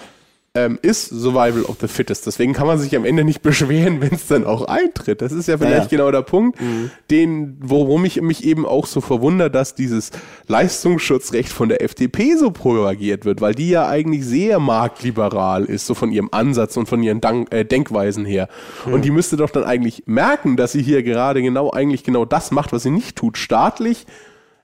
[0.54, 2.26] ähm, ist Survival of the Fittest.
[2.26, 5.22] Deswegen kann man sich am Ende nicht beschweren, wenn es dann auch eintritt.
[5.22, 5.96] Das ist ja vielleicht Ja.
[5.96, 6.90] genau der Punkt, Mhm.
[7.10, 10.10] den, worum ich mich eben auch so verwundert, dass dieses
[10.48, 15.94] Leistungsschutzrecht von der FDP so propagiert wird, weil die ja eigentlich sehr marktliberal ist, so
[15.94, 18.48] von ihrem Ansatz und von ihren Dank, äh, Denkweisen her.
[18.86, 22.50] Und die müsste doch dann eigentlich merken, dass sie hier gerade genau eigentlich genau das
[22.50, 24.06] macht, was sie nicht tut, staatlich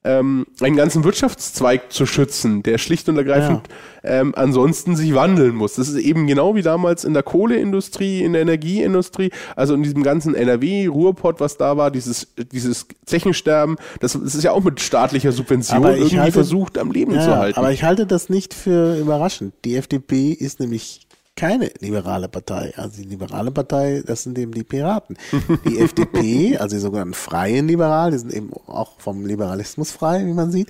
[0.05, 3.63] ähm, einen ganzen Wirtschaftszweig zu schützen, der schlicht und ergreifend
[4.05, 5.75] ähm, ansonsten sich wandeln muss.
[5.75, 10.03] Das ist eben genau wie damals in der Kohleindustrie, in der Energieindustrie, also in diesem
[10.05, 14.81] ganzen NRW, Ruhrpott, was da war, dieses, dieses Zechensterben, das, das ist ja auch mit
[14.81, 17.59] staatlicher Subvention irgendwie halte- versucht am Leben Ja, zu ja, halten.
[17.59, 19.53] aber ich halte das nicht für überraschend.
[19.65, 21.08] Die FDP ist nämlich
[21.39, 22.73] keine liberale Partei.
[22.77, 25.17] Also die liberale Partei, das sind eben die Piraten.
[25.65, 30.33] Die FDP, also die sogenannten freien Liberalen, die sind eben auch vom Liberalismus frei, wie
[30.33, 30.69] man sieht.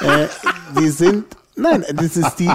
[0.00, 0.28] Äh,
[0.80, 2.50] die sind, nein, das ist die,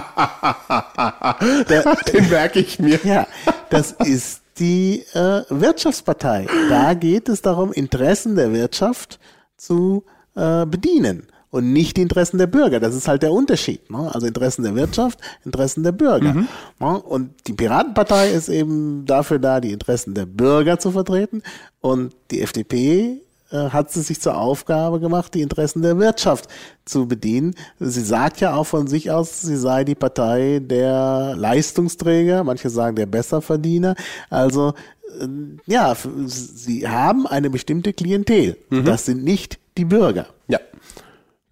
[1.69, 2.99] der, Den merke ich mir.
[3.03, 3.27] ja,
[3.69, 6.47] das ist die äh, Wirtschaftspartei.
[6.69, 9.19] Da geht es darum, Interessen der Wirtschaft
[9.57, 10.03] zu
[10.35, 12.79] äh, bedienen und nicht die Interessen der Bürger.
[12.79, 13.87] Das ist halt der Unterschied.
[13.91, 14.09] Ne?
[14.11, 16.33] Also Interessen der Wirtschaft, Interessen der Bürger.
[16.79, 16.99] Ne?
[17.01, 21.43] Und die Piratenpartei ist eben dafür da, die Interessen der Bürger zu vertreten.
[21.79, 26.49] Und die FDP äh, hat es sich zur Aufgabe gemacht, die Interessen der Wirtschaft
[26.85, 27.53] zu bedienen.
[27.79, 32.95] Sie sagt ja auch von sich aus, sie sei die Partei der Leistungsträger, manche sagen
[32.95, 33.93] der Besserverdiener.
[34.31, 34.73] Also
[35.21, 35.27] äh,
[35.67, 35.95] ja,
[36.25, 38.57] sie haben eine bestimmte Klientel.
[38.71, 40.25] Das sind nicht die Bürger.
[40.47, 40.59] Ja.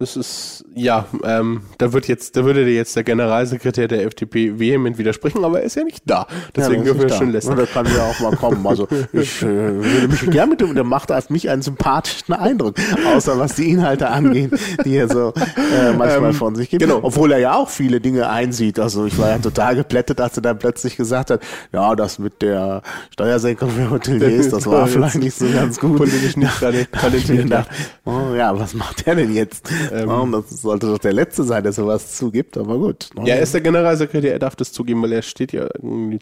[0.02, 4.58] Das ist, ja, ähm, da wird jetzt, da würde dir jetzt der Generalsekretär der FDP
[4.58, 6.26] vehement widersprechen, aber er ist ja nicht da.
[6.56, 7.56] Deswegen Ja, dürfen wir schon lästern.
[7.56, 8.66] Ja, Das kann ja auch mal kommen.
[8.66, 12.74] Also ich äh, würde mich gerne mit dem, der macht auf mich einen sympathischen Eindruck,
[13.14, 14.50] außer was die Inhalte angehen,
[14.84, 16.82] die er so äh, manchmal Ähm, von sich gibt.
[16.82, 16.98] genau.
[17.02, 18.80] Obwohl er ja auch viele Dinge einsieht.
[18.80, 21.42] Also ich war ja total geplättet, als er dann plötzlich gesagt hat,
[21.72, 22.82] ja, das mit der
[23.12, 25.96] Steuersenkung für Hoteliers, das war vielleicht nicht so ganz gut.
[25.96, 27.66] Politisch nicht mir talentiert.
[28.04, 29.70] oh, ja, was macht der denn jetzt?
[29.92, 30.08] Ähm.
[30.08, 33.10] oh, das sollte doch der Letzte sein, der sowas zugibt, aber gut.
[33.14, 33.28] ne?
[33.28, 35.68] Ja, er ist der Generalsekretär, er darf das zugeben, weil er steht ja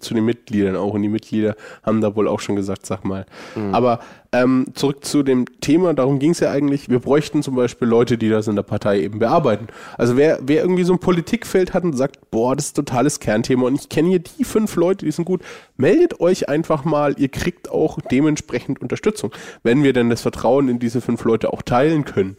[0.00, 3.26] zu den Mitgliedern auch und die Mitglieder haben da wohl auch schon gesagt, sag mal.
[3.72, 4.00] Aber
[4.32, 8.16] ähm, zurück zu dem Thema, darum ging es ja eigentlich, wir bräuchten zum Beispiel Leute,
[8.16, 9.66] die das in der Partei eben bearbeiten.
[9.98, 13.18] Also wer, wer irgendwie so ein Politikfeld hat und sagt, boah, das ist ein totales
[13.18, 15.42] Kernthema und ich kenne hier die fünf Leute, die sind gut,
[15.76, 19.32] meldet euch einfach mal, ihr kriegt auch dementsprechend Unterstützung,
[19.64, 22.36] wenn wir denn das Vertrauen in diese fünf Leute auch teilen können.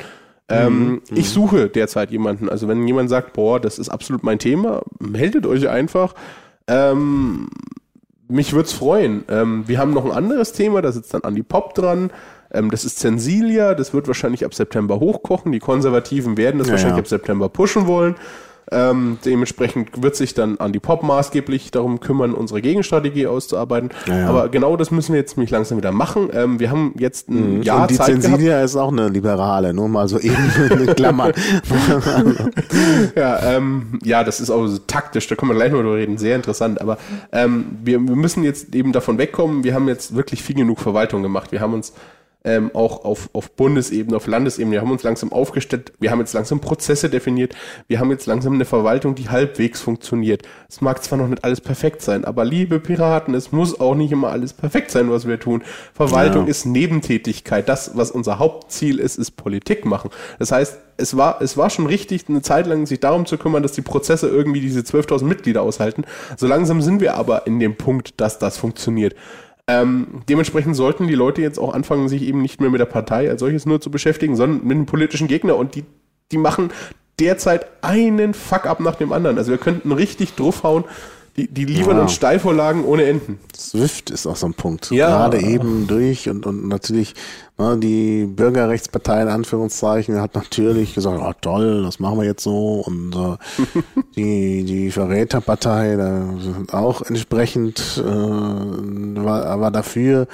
[0.52, 2.50] Ähm, ich suche derzeit jemanden.
[2.50, 6.14] Also wenn jemand sagt, boah, das ist absolut mein Thema, meldet euch einfach.
[6.68, 7.50] Ähm,
[8.28, 9.24] mich würde es freuen.
[9.30, 12.12] Ähm, wir haben noch ein anderes Thema, da sitzt dann Andi Pop dran.
[12.54, 15.52] Ähm, das ist Zensilia, das wird wahrscheinlich ab September hochkochen.
[15.52, 17.02] Die Konservativen werden das Ja, wahrscheinlich ja.
[17.04, 18.16] ab September pushen wollen.
[18.72, 23.90] Ähm, dementsprechend wird sich dann Andi Pop maßgeblich darum kümmern, unsere Gegenstrategie auszuarbeiten.
[24.08, 24.28] Ja.
[24.30, 26.30] Aber genau das müssen wir jetzt nämlich langsam wieder machen.
[26.34, 27.82] Ähm, wir haben jetzt ein Jahr Mhm.
[27.84, 28.24] und die Zeit gehabt.
[28.24, 30.36] Zensilia ist auch eine Liberale, nur mal so eben
[30.70, 31.34] in Klammern.
[33.16, 36.18] Ja, ähm, ja, das ist auch so taktisch, da können wir gleich mal drüber reden,
[36.18, 36.82] sehr interessant.
[36.82, 36.98] Aber
[37.32, 41.22] ähm, wir, wir müssen jetzt eben davon wegkommen, wir haben jetzt wirklich viel genug Verwaltung
[41.24, 41.52] gemacht.
[41.52, 41.94] Wir haben uns
[42.44, 46.34] ähm, auch auf, auf Bundesebene, auf Landesebene, wir haben uns langsam aufgestellt, wir haben jetzt
[46.34, 47.54] langsam Prozesse definiert,
[47.88, 50.44] wir haben jetzt langsam eine Verwaltung, die halbwegs funktioniert.
[50.68, 54.12] Es mag zwar noch nicht alles perfekt sein, aber liebe Piraten, es muss auch nicht
[54.12, 55.64] immer alles perfekt sein, was wir tun.
[55.94, 56.50] Verwaltung Ja.
[56.50, 57.70] ist Nebentätigkeit.
[57.70, 60.10] Das, was unser Hauptziel ist, ist Politik machen.
[60.40, 63.64] Das heißt, es war, es war schon richtig, eine Zeit lang sich darum zu kümmern,
[63.64, 66.06] dass die Prozesse irgendwie diese 12.000 Mitglieder aushalten.
[66.38, 69.16] So langsam sind wir aber in dem Punkt, dass das funktioniert.
[69.72, 73.30] Ähm, dementsprechend sollten die Leute jetzt auch anfangen, sich eben nicht mehr mit der Partei
[73.30, 75.56] als solches nur zu beschäftigen, sondern mit dem politischen Gegner.
[75.56, 75.86] Und die,
[76.32, 76.72] die machen
[77.20, 79.38] derzeit einen Fuck-up nach dem anderen.
[79.38, 80.84] Also wir könnten richtig draufhauen.
[81.38, 82.02] Die, die liefern Ja.
[82.04, 83.40] uns Steilvorlagen ohne Enden.
[83.56, 84.92] SWIFT ist auch so ein Punkt.
[84.92, 85.08] Ja.
[85.08, 87.16] Gerade eben durch und, und natürlich
[87.58, 92.84] ne, die Bürgerrechtspartei in Anführungszeichen hat natürlich gesagt, ah, toll, das machen wir jetzt so
[92.86, 93.82] und äh,
[94.18, 98.04] die, die Verräterpartei da sind auch entsprechend äh,
[99.24, 100.28] war, war dafür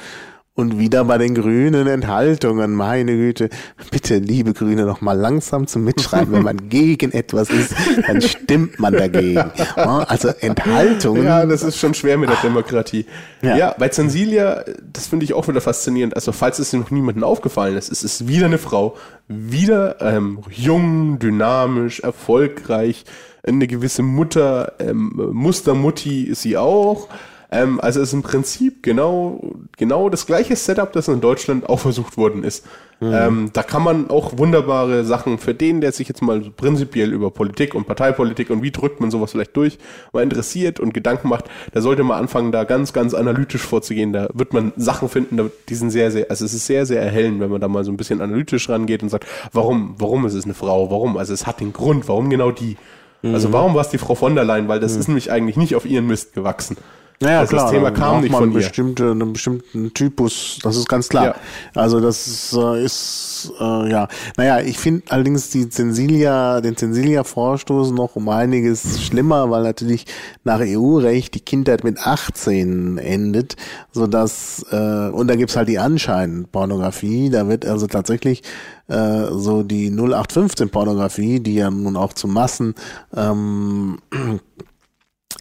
[0.58, 3.50] und wieder bei den Grünen Enthaltungen, meine Güte,
[3.92, 7.76] bitte, liebe Grüne, noch mal langsam zum Mitschreiben, wenn man gegen etwas ist,
[8.08, 9.52] dann stimmt man dagegen.
[9.76, 11.24] Also Enthaltungen.
[11.24, 13.06] Ja, das ist schon schwer mit der Demokratie.
[13.44, 13.76] Ja, Ja.
[13.78, 16.16] bei Zensilia, das finde ich auch wieder faszinierend.
[16.16, 18.98] Also, falls es noch niemandem aufgefallen ist, es ist wieder eine Frau,
[19.28, 23.06] wieder ähm, jung, dynamisch, erfolgreich,
[23.44, 27.10] eine gewisse Mutter, ähm, Mustermutti ist sie auch.
[27.50, 31.80] Ähm, also es ist im Prinzip genau genau das gleiche Setup, das in Deutschland auch
[31.80, 32.66] versucht worden ist.
[33.00, 33.14] Mhm.
[33.14, 37.14] Ähm, da kann man auch wunderbare Sachen für den, der sich jetzt mal so prinzipiell
[37.14, 39.78] über Politik und Parteipolitik und wie drückt man sowas vielleicht durch,
[40.14, 44.14] mal interessiert und Gedanken macht, da sollte man anfangen, da ganz, ganz analytisch vorzugehen.
[44.14, 47.40] Da wird man Sachen finden, die sind sehr, sehr, also es ist sehr, sehr erhellend,
[47.40, 50.46] wenn man da mal so ein bisschen analytisch rangeht und sagt, warum, warum ist es
[50.46, 51.18] eine Frau, warum?
[51.18, 52.78] Also es hat den Grund, warum genau die?
[53.24, 53.54] Also mhm.
[53.54, 54.68] warum war es die Frau von der Leyen?
[54.68, 55.00] Weil das mhm.
[55.00, 56.78] ist nämlich eigentlich nicht auf ihren Mist gewachsen.
[57.20, 61.10] Naja, also klar, das Thema kam nicht von bestimmte, einen bestimmten Typus, das ist ganz
[61.10, 61.26] klar.
[61.26, 61.36] Ja.
[61.74, 64.08] Also das ist, äh, ist äh, ja,
[64.38, 70.06] naja, ich finde allerdings die Zensilia, den Zensilia-Vorstoß noch um einiges schlimmer, weil natürlich
[70.44, 73.56] nach EU-Recht die Kindheit mit 18 endet,
[73.92, 78.44] so dass äh, und da gibt's halt die Anschein-Pornografie, da wird also tatsächlich
[78.90, 82.76] äh, so die 0815 Pornografie, die ja nun auch zu Massen
[83.16, 83.98] ähm,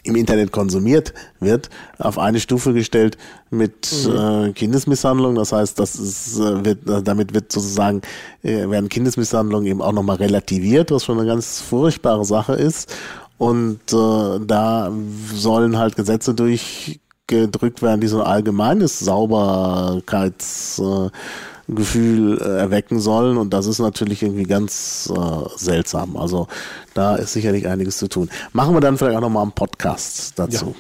[0.05, 1.69] im Internet konsumiert wird,
[1.99, 3.19] auf eine Stufe gestellt
[3.51, 4.49] mit mhm.
[4.49, 5.35] äh, Kindesmisshandlung.
[5.35, 8.03] Das heißt, das ist, äh, wird, äh, damit wird sozusagen
[8.43, 12.95] äh, werden Kindesmisshandlungen eben auch nochmal relativiert, was schon eine ganz furchtbare Sache ist.
[13.39, 14.91] Und äh, da
[15.35, 21.11] sollen halt Gesetze durchgedrückt werden, die so ein allgemeines Sauberkeits äh,
[21.69, 23.37] Gefühl äh, erwecken sollen.
[23.37, 26.17] Und das ist natürlich irgendwie ganz äh, seltsam.
[26.17, 26.49] Also
[26.95, 28.31] da ist sicherlich einiges zu tun.
[28.53, 30.75] Machen wir dann vielleicht auch nochmal einen Podcast dazu.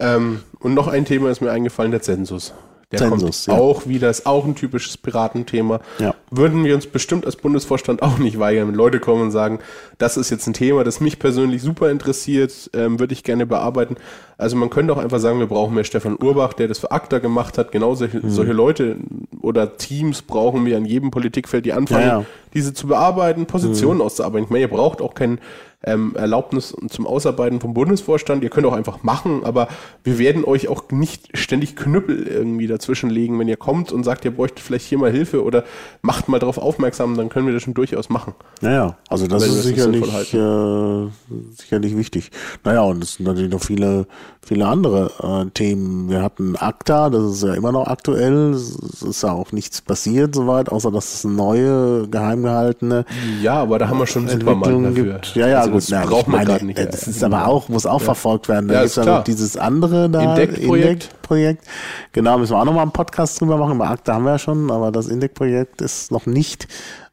[0.00, 0.16] Ja.
[0.16, 2.52] Ähm, und noch ein Thema ist mir eingefallen, der Zensus.
[2.92, 3.64] Der Zensus, kommt ja.
[3.64, 5.80] auch wieder, ist auch ein typisches Piratenthema.
[5.98, 6.14] Ja.
[6.30, 9.58] Würden wir uns bestimmt als Bundesvorstand auch nicht weigern, wenn Leute kommen und sagen,
[9.98, 13.96] das ist jetzt ein Thema, das mich persönlich super interessiert, ähm, würde ich gerne bearbeiten.
[14.38, 17.18] Also man könnte auch einfach sagen, wir brauchen mehr Stefan Urbach, der das für ACTA
[17.18, 17.72] gemacht hat.
[17.72, 18.30] Genau solche, mhm.
[18.30, 18.98] solche Leute
[19.46, 22.24] oder Teams brauchen wir an jedem Politikfeld, die anfangen, ja,
[22.56, 24.04] diese zu bearbeiten, Positionen mhm.
[24.06, 24.46] auszuarbeiten.
[24.46, 25.38] Ich meine, ihr braucht auch keinen
[25.86, 28.42] ähm, Erlaubnis zum Ausarbeiten vom Bundesvorstand.
[28.42, 29.68] Ihr könnt auch einfach machen, aber
[30.02, 34.24] wir werden euch auch nicht ständig Knüppel irgendwie dazwischen legen, wenn ihr kommt und sagt,
[34.24, 35.64] ihr bräuchtet vielleicht hier mal Hilfe oder
[36.02, 38.34] macht mal darauf aufmerksam, dann können wir das schon durchaus machen.
[38.62, 41.06] Naja, also das ist sicherlich, äh,
[41.54, 42.30] sicherlich wichtig.
[42.64, 44.06] Naja, und es sind natürlich noch viele,
[44.42, 45.10] viele andere
[45.46, 46.08] äh, Themen.
[46.08, 48.54] Wir hatten ACTA, das ist ja immer noch aktuell.
[48.54, 53.04] Es ist ja auch nichts passiert soweit, außer dass es neue geheim gehaltene
[53.42, 54.92] Ja, aber da haben wir schon dafür.
[54.92, 55.36] Gibt.
[55.36, 55.92] Ja, ja, also gut.
[55.92, 56.78] Das braucht man gerade nicht.
[56.78, 58.04] Das ist aber auch, muss auch ja.
[58.04, 58.68] verfolgt werden.
[58.68, 60.34] Da ja, gibt es ja noch dieses andere da.
[60.34, 61.22] Index-Projekt.
[61.22, 61.64] Projekt.
[62.12, 63.78] Genau, müssen wir auch nochmal einen Podcast drüber machen.
[63.78, 66.68] Bei ACTA haben wir ja schon, aber das Index-Projekt ist noch nicht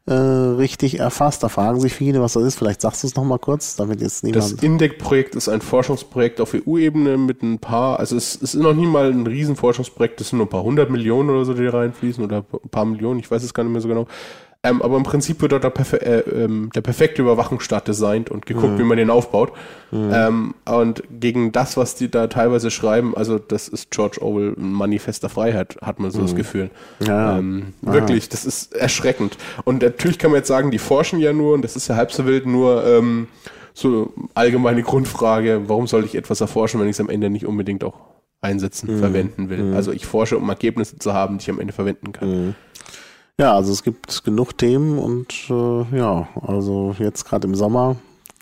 [0.06, 1.42] äh, richtig erfasst.
[1.42, 2.56] Da fragen sich viele, was das ist.
[2.56, 4.44] Vielleicht sagst du es nochmal kurz, damit jetzt niemand.
[4.44, 8.74] Das Index-Projekt ist ein Forschungsprojekt auf EU-Ebene mit ein paar, also es, es ist noch
[8.74, 12.22] nie mal ein Riesenforschungsprojekt, das sind nur ein paar hundert Millionen oder so, die reinfließen
[12.22, 14.06] oder ein paar Millionen, ich weiß es gar nicht mehr so genau.
[14.64, 18.46] Ähm, aber im Prinzip wird dort der, perfe äh, ähm, der perfekte Überwachungsstaat designt und
[18.46, 18.78] geguckt, mhm.
[18.78, 19.52] wie man den aufbaut.
[19.90, 20.10] Mhm.
[20.12, 24.72] Ähm, und gegen das, was die da teilweise schreiben, also das ist George Orwell ein
[24.72, 26.22] Manifest der Freiheit, hat man so mhm.
[26.22, 26.70] das Gefühl.
[27.06, 27.38] Ja.
[27.38, 29.36] Ähm, wirklich, das ist erschreckend.
[29.64, 32.10] Und natürlich kann man jetzt sagen, die forschen ja nur, und das ist ja halb
[32.10, 33.28] so wild, nur ähm,
[33.74, 37.84] so allgemeine Grundfrage, warum soll ich etwas erforschen, wenn ich es am Ende nicht unbedingt
[37.84, 37.94] auch
[38.40, 38.98] einsetzen, mhm.
[39.00, 39.62] verwenden will.
[39.62, 39.76] Mhm.
[39.76, 42.54] Also ich forsche, um Ergebnisse zu haben, die ich am Ende verwenden kann.
[43.38, 47.96] Ja, also es gibt genug Themen und äh, ja, also jetzt gerade im Sommer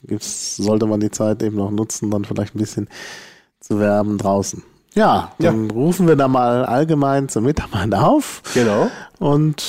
[0.05, 2.88] gibt's, sollte man die Zeit eben noch nutzen, dann vielleicht ein bisschen
[3.61, 4.62] zu werben draußen.
[4.95, 5.72] Ja, dann ja.
[5.72, 8.43] rufen wir da mal allgemein zum Mitarbeit auf.
[8.53, 8.90] Genau.
[9.18, 9.64] Und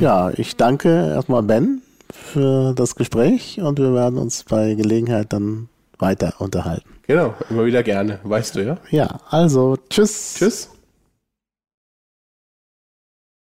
[0.00, 5.68] ja, ich danke erstmal Ben für das Gespräch und wir werden uns bei Gelegenheit dann
[5.98, 6.88] weiter unterhalten.
[7.06, 8.78] Genau, immer wieder gerne, weißt du ja.
[8.90, 10.36] Ja, also tschüss.
[10.38, 10.70] Tschüss.